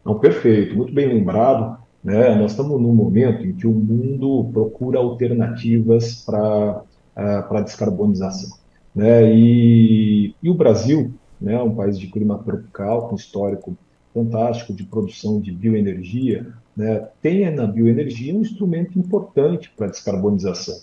Não, 0.05 0.19
perfeito, 0.19 0.77
muito 0.77 0.93
bem 0.93 1.07
lembrado. 1.07 1.79
Né? 2.03 2.37
Nós 2.37 2.53
estamos 2.53 2.81
num 2.81 2.95
momento 2.95 3.45
em 3.45 3.53
que 3.53 3.67
o 3.67 3.73
mundo 3.73 4.49
procura 4.53 4.99
alternativas 4.99 6.25
para 6.25 6.83
para 7.17 7.61
a 7.61 7.63
descarbonização. 7.63 8.59
Né? 8.95 9.33
E, 9.35 10.35
e, 10.43 10.51
o 10.51 10.55
Brasil, 10.55 11.13
né, 11.41 11.61
um 11.63 11.75
país 11.75 11.99
de 11.99 12.07
clima 12.09 12.39
tropical, 12.39 13.09
com 13.09 13.17
histórico 13.17 13.77
fantástico 14.13 14.73
de 14.73 14.85
produção 14.85 15.41
de 15.41 15.51
bioenergia, 15.51 16.47
né, 16.77 17.09
tem 17.23 17.51
na 17.51 17.67
bioenergia 17.67 18.35
um 18.35 18.41
instrumento 18.41 18.99
importante 18.99 19.73
para 19.77 19.89
descarbonização. 19.89 20.77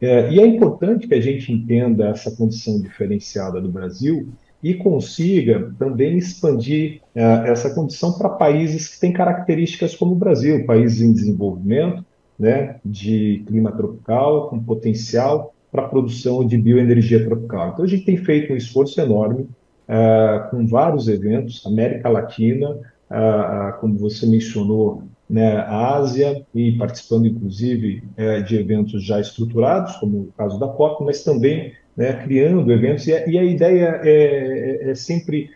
É, 0.00 0.30
e 0.32 0.38
é 0.38 0.46
importante 0.46 1.08
que 1.08 1.14
a 1.14 1.20
gente 1.20 1.52
entenda 1.52 2.08
essa 2.08 2.30
condição 2.30 2.80
diferenciada 2.80 3.60
do 3.60 3.68
Brasil 3.68 4.28
e 4.62 4.74
consiga 4.74 5.72
também 5.78 6.16
expandir 6.18 7.00
é, 7.14 7.22
essa 7.50 7.74
condição 7.74 8.12
para 8.12 8.28
países 8.28 8.88
que 8.88 9.00
têm 9.00 9.12
características 9.12 9.94
como 9.94 10.12
o 10.12 10.18
Brasil, 10.18 10.64
países 10.66 11.00
em 11.00 11.12
desenvolvimento, 11.12 12.04
né, 12.38 12.78
de 12.84 13.42
clima 13.46 13.72
tropical, 13.72 14.48
com 14.48 14.62
potencial 14.62 15.54
para 15.70 15.82
a 15.82 15.88
produção 15.88 16.46
de 16.46 16.56
bioenergia 16.56 17.24
tropical. 17.24 17.70
Então, 17.72 17.84
a 17.84 17.88
gente 17.88 18.04
tem 18.04 18.16
feito 18.16 18.52
um 18.52 18.56
esforço 18.56 19.00
enorme 19.00 19.42
uh, 19.88 20.50
com 20.50 20.66
vários 20.66 21.08
eventos, 21.08 21.64
América 21.66 22.08
Latina, 22.08 22.70
uh, 22.70 22.74
uh, 22.74 23.80
como 23.80 23.98
você 23.98 24.26
mencionou, 24.26 25.02
né, 25.28 25.56
a 25.56 25.96
Ásia, 25.96 26.42
e 26.54 26.72
participando, 26.72 27.26
inclusive, 27.26 28.02
de 28.46 28.56
eventos 28.56 29.04
já 29.04 29.20
estruturados, 29.20 29.96
como 29.96 30.20
o 30.20 30.32
caso 30.38 30.58
da 30.58 30.66
COP, 30.68 31.04
mas 31.04 31.22
também 31.22 31.74
né, 31.94 32.14
criando 32.24 32.72
eventos, 32.72 33.06
e 33.06 33.12
a, 33.12 33.28
e 33.28 33.38
a 33.38 33.44
ideia 33.44 34.00
é, 34.02 34.86
é, 34.86 34.90
é 34.90 34.94
sempre, 34.94 35.50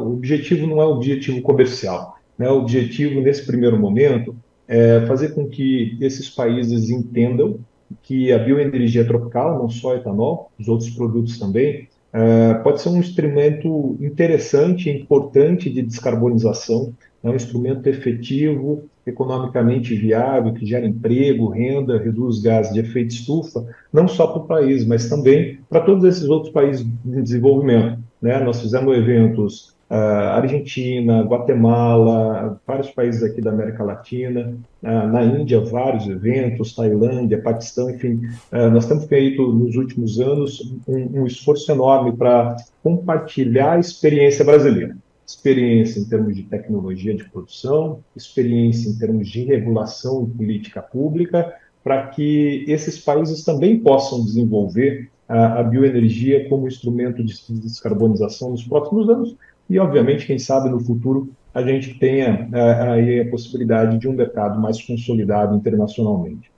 o 0.00 0.12
objetivo 0.12 0.68
não 0.68 0.80
é 0.80 0.84
o 0.84 0.90
objetivo 0.90 1.42
comercial, 1.42 2.16
né, 2.38 2.48
o 2.48 2.58
objetivo, 2.58 3.20
nesse 3.20 3.44
primeiro 3.44 3.76
momento, 3.76 4.36
é 4.68 5.04
fazer 5.08 5.34
com 5.34 5.48
que 5.48 5.98
esses 6.00 6.30
países 6.30 6.90
entendam 6.90 7.58
que 8.02 8.32
a 8.32 8.38
bioenergia 8.38 9.04
tropical, 9.06 9.58
não 9.58 9.68
só 9.68 9.94
etanol, 9.94 10.50
os 10.58 10.68
outros 10.68 10.90
produtos 10.90 11.38
também, 11.38 11.88
uh, 12.12 12.62
pode 12.62 12.80
ser 12.80 12.88
um 12.88 12.98
instrumento 12.98 13.96
interessante 14.00 14.90
importante 14.90 15.70
de 15.70 15.82
descarbonização, 15.82 16.92
é 17.22 17.30
um 17.30 17.34
instrumento 17.34 17.86
efetivo, 17.86 18.84
economicamente 19.06 19.94
viável, 19.94 20.52
que 20.52 20.66
gera 20.66 20.86
emprego, 20.86 21.48
renda, 21.48 21.98
reduz 21.98 22.40
gases 22.40 22.72
de 22.72 22.80
efeito 22.80 23.14
estufa, 23.14 23.66
não 23.92 24.06
só 24.06 24.26
para 24.26 24.42
o 24.42 24.46
país, 24.46 24.84
mas 24.86 25.08
também 25.08 25.58
para 25.68 25.80
todos 25.80 26.04
esses 26.04 26.28
outros 26.28 26.52
países 26.52 26.86
em 27.04 27.22
desenvolvimento. 27.22 27.98
Né? 28.20 28.38
Nós 28.40 28.60
fizemos 28.60 28.96
eventos 28.96 29.73
Argentina, 29.96 31.22
Guatemala, 31.22 32.60
vários 32.66 32.90
países 32.90 33.22
aqui 33.22 33.40
da 33.40 33.50
América 33.50 33.84
Latina, 33.84 34.56
uh, 34.82 34.86
na 35.08 35.24
Índia, 35.24 35.60
vários 35.60 36.08
eventos, 36.08 36.74
Tailândia, 36.74 37.40
Paquistão, 37.40 37.90
enfim, 37.90 38.20
uh, 38.52 38.70
nós 38.70 38.86
temos 38.86 39.04
feito 39.04 39.52
nos 39.52 39.76
últimos 39.76 40.20
anos 40.20 40.74
um, 40.88 41.20
um 41.20 41.26
esforço 41.26 41.70
enorme 41.70 42.16
para 42.16 42.56
compartilhar 42.82 43.74
a 43.74 43.78
experiência 43.78 44.44
brasileira. 44.44 44.96
Experiência 45.26 46.00
em 46.00 46.04
termos 46.04 46.34
de 46.34 46.42
tecnologia 46.42 47.14
de 47.14 47.24
produção, 47.24 48.00
experiência 48.16 48.90
em 48.90 48.98
termos 48.98 49.28
de 49.28 49.44
regulação 49.44 50.24
e 50.24 50.36
política 50.36 50.82
pública, 50.82 51.54
para 51.82 52.08
que 52.08 52.64
esses 52.66 52.98
países 52.98 53.44
também 53.44 53.78
possam 53.78 54.24
desenvolver 54.24 55.10
a, 55.28 55.60
a 55.60 55.62
bioenergia 55.62 56.48
como 56.48 56.68
instrumento 56.68 57.22
de 57.22 57.34
descarbonização 57.60 58.50
nos 58.50 58.64
próximos 58.64 59.08
anos, 59.08 59.36
e, 59.68 59.78
obviamente, 59.78 60.26
quem 60.26 60.38
sabe 60.38 60.68
no 60.68 60.80
futuro 60.80 61.32
a 61.54 61.62
gente 61.62 61.94
tenha 61.98 62.48
é, 62.52 62.90
aí 62.90 63.20
a 63.20 63.30
possibilidade 63.30 63.98
de 63.98 64.08
um 64.08 64.12
mercado 64.12 64.60
mais 64.60 64.82
consolidado 64.82 65.54
internacionalmente. 65.54 66.50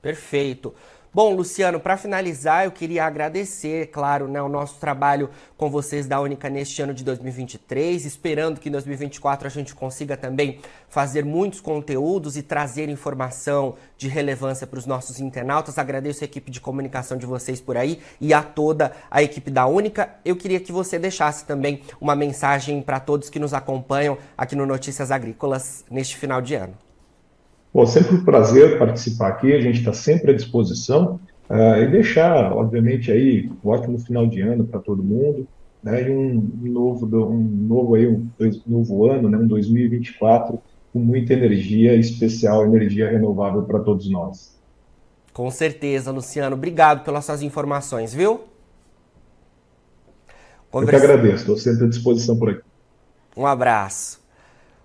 Perfeito. 0.00 0.74
Bom, 1.12 1.34
Luciano, 1.34 1.80
para 1.80 1.96
finalizar, 1.96 2.64
eu 2.66 2.70
queria 2.70 3.04
agradecer, 3.04 3.88
claro, 3.88 4.28
né, 4.28 4.40
o 4.40 4.48
nosso 4.48 4.78
trabalho 4.78 5.28
com 5.56 5.68
vocês 5.68 6.06
da 6.06 6.20
Única 6.20 6.48
neste 6.48 6.80
ano 6.82 6.94
de 6.94 7.02
2023, 7.02 8.04
esperando 8.04 8.60
que 8.60 8.68
em 8.68 8.72
2024 8.72 9.48
a 9.48 9.50
gente 9.50 9.74
consiga 9.74 10.16
também 10.16 10.60
fazer 10.88 11.24
muitos 11.24 11.60
conteúdos 11.60 12.36
e 12.36 12.44
trazer 12.44 12.88
informação 12.88 13.74
de 13.98 14.06
relevância 14.06 14.68
para 14.68 14.78
os 14.78 14.86
nossos 14.86 15.18
internautas. 15.18 15.78
Agradeço 15.78 16.22
a 16.22 16.26
equipe 16.26 16.48
de 16.48 16.60
comunicação 16.60 17.18
de 17.18 17.26
vocês 17.26 17.60
por 17.60 17.76
aí 17.76 18.00
e 18.20 18.32
a 18.32 18.40
toda 18.40 18.92
a 19.10 19.20
equipe 19.20 19.50
da 19.50 19.66
Única. 19.66 20.14
Eu 20.24 20.36
queria 20.36 20.60
que 20.60 20.70
você 20.70 20.96
deixasse 20.96 21.44
também 21.44 21.82
uma 22.00 22.14
mensagem 22.14 22.80
para 22.80 23.00
todos 23.00 23.28
que 23.28 23.40
nos 23.40 23.52
acompanham 23.52 24.16
aqui 24.38 24.54
no 24.54 24.64
Notícias 24.64 25.10
Agrícolas 25.10 25.84
neste 25.90 26.16
final 26.16 26.40
de 26.40 26.54
ano. 26.54 26.89
Bom, 27.72 27.86
sempre 27.86 28.16
um 28.16 28.24
prazer 28.24 28.78
participar 28.78 29.28
aqui, 29.28 29.52
a 29.52 29.60
gente 29.60 29.78
está 29.78 29.92
sempre 29.92 30.32
à 30.32 30.34
disposição 30.34 31.20
uh, 31.48 31.82
e 31.82 31.86
deixar, 31.88 32.52
obviamente, 32.52 33.12
aí 33.12 33.48
um 33.64 33.68
ótimo 33.68 33.98
final 33.98 34.26
de 34.26 34.40
ano 34.40 34.64
para 34.64 34.80
todo 34.80 35.02
mundo, 35.02 35.46
né, 35.82 36.08
e 36.08 36.10
um 36.10 36.50
novo, 36.62 37.06
um 37.06 37.38
novo, 37.38 37.94
aí, 37.94 38.06
um 38.08 38.28
novo 38.66 39.08
ano, 39.08 39.28
né, 39.28 39.38
um 39.38 39.46
2024 39.46 40.60
com 40.92 40.98
muita 40.98 41.32
energia 41.32 41.94
especial, 41.94 42.66
energia 42.66 43.08
renovável 43.08 43.62
para 43.62 43.78
todos 43.78 44.10
nós. 44.10 44.58
Com 45.32 45.48
certeza, 45.50 46.10
Luciano. 46.10 46.56
Obrigado 46.56 47.04
pelas 47.04 47.24
suas 47.24 47.40
informações, 47.40 48.12
viu? 48.12 48.40
Conversa... 50.70 50.96
Eu 50.96 51.00
que 51.00 51.12
agradeço, 51.12 51.42
estou 51.42 51.56
sempre 51.56 51.84
à 51.84 51.88
disposição 51.88 52.36
por 52.36 52.50
aqui. 52.50 52.62
Um 53.36 53.46
abraço. 53.46 54.19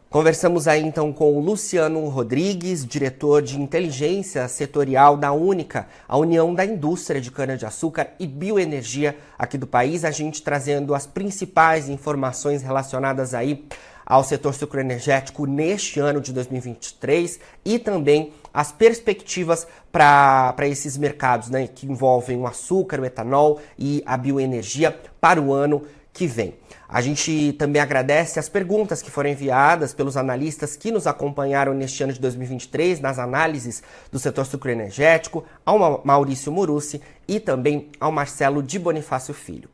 Conversamos 0.09 0.65
aí 0.65 0.81
então 0.81 1.11
com 1.11 1.35
o 1.35 1.41
Luciano 1.41 2.07
Rodrigues, 2.07 2.85
diretor 2.85 3.41
de 3.41 3.59
inteligência 3.59 4.47
setorial 4.47 5.17
da 5.17 5.33
Única, 5.33 5.87
a 6.07 6.17
União 6.17 6.53
da 6.53 6.63
Indústria 6.63 7.19
de 7.19 7.29
Cana-de-Açúcar 7.31 8.11
e 8.17 8.25
Bioenergia 8.25 9.17
aqui 9.37 9.57
do 9.57 9.67
país, 9.67 10.05
a 10.05 10.11
gente 10.11 10.41
trazendo 10.41 10.95
as 10.95 11.05
principais 11.05 11.89
informações 11.89 12.61
relacionadas 12.61 13.33
aí 13.33 13.67
ao 14.05 14.23
setor 14.23 14.53
sucroenergético 14.53 15.45
neste 15.45 15.99
ano 15.99 16.21
de 16.21 16.31
2023 16.31 17.39
e 17.65 17.79
também 17.79 18.31
as 18.53 18.71
perspectivas 18.71 19.67
para 19.91 20.55
esses 20.61 20.95
mercados 20.95 21.49
né, 21.49 21.67
que 21.67 21.87
envolvem 21.87 22.37
o 22.37 22.47
açúcar, 22.47 23.01
o 23.01 23.05
etanol 23.05 23.59
e 23.77 24.01
a 24.05 24.15
bioenergia 24.15 24.97
para 25.19 25.41
o 25.41 25.51
ano 25.51 25.81
que 26.13 26.27
vem. 26.27 26.53
A 26.87 27.01
gente 27.01 27.53
também 27.53 27.81
agradece 27.81 28.39
as 28.39 28.47
perguntas 28.47 29.01
que 29.01 29.09
foram 29.09 29.29
enviadas 29.29 29.93
pelos 29.93 30.15
analistas 30.15 30.75
que 30.75 30.91
nos 30.91 31.07
acompanharam 31.07 31.73
neste 31.73 32.03
ano 32.03 32.13
de 32.13 32.19
2023 32.19 32.99
nas 32.99 33.17
análises 33.17 33.81
do 34.11 34.19
setor 34.19 34.45
sucroenergético, 34.45 35.43
ao 35.65 36.03
Maurício 36.05 36.51
Murucci 36.51 37.01
e 37.27 37.39
também 37.39 37.89
ao 37.99 38.11
Marcelo 38.11 38.61
de 38.61 38.77
Bonifácio 38.77 39.33
Filho. 39.33 39.69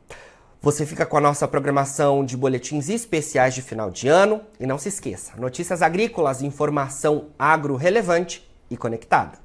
Você 0.62 0.86
fica 0.86 1.04
com 1.04 1.16
a 1.16 1.20
nossa 1.20 1.48
programação 1.48 2.24
de 2.24 2.36
boletins 2.36 2.88
especiais 2.88 3.52
de 3.52 3.60
final 3.60 3.90
de 3.90 4.06
ano 4.06 4.40
e 4.60 4.66
não 4.66 4.78
se 4.78 4.88
esqueça, 4.88 5.32
notícias 5.36 5.82
agrícolas, 5.82 6.40
informação 6.40 7.30
agro 7.36 7.74
relevante 7.74 8.48
e 8.70 8.76
conectada. 8.76 9.41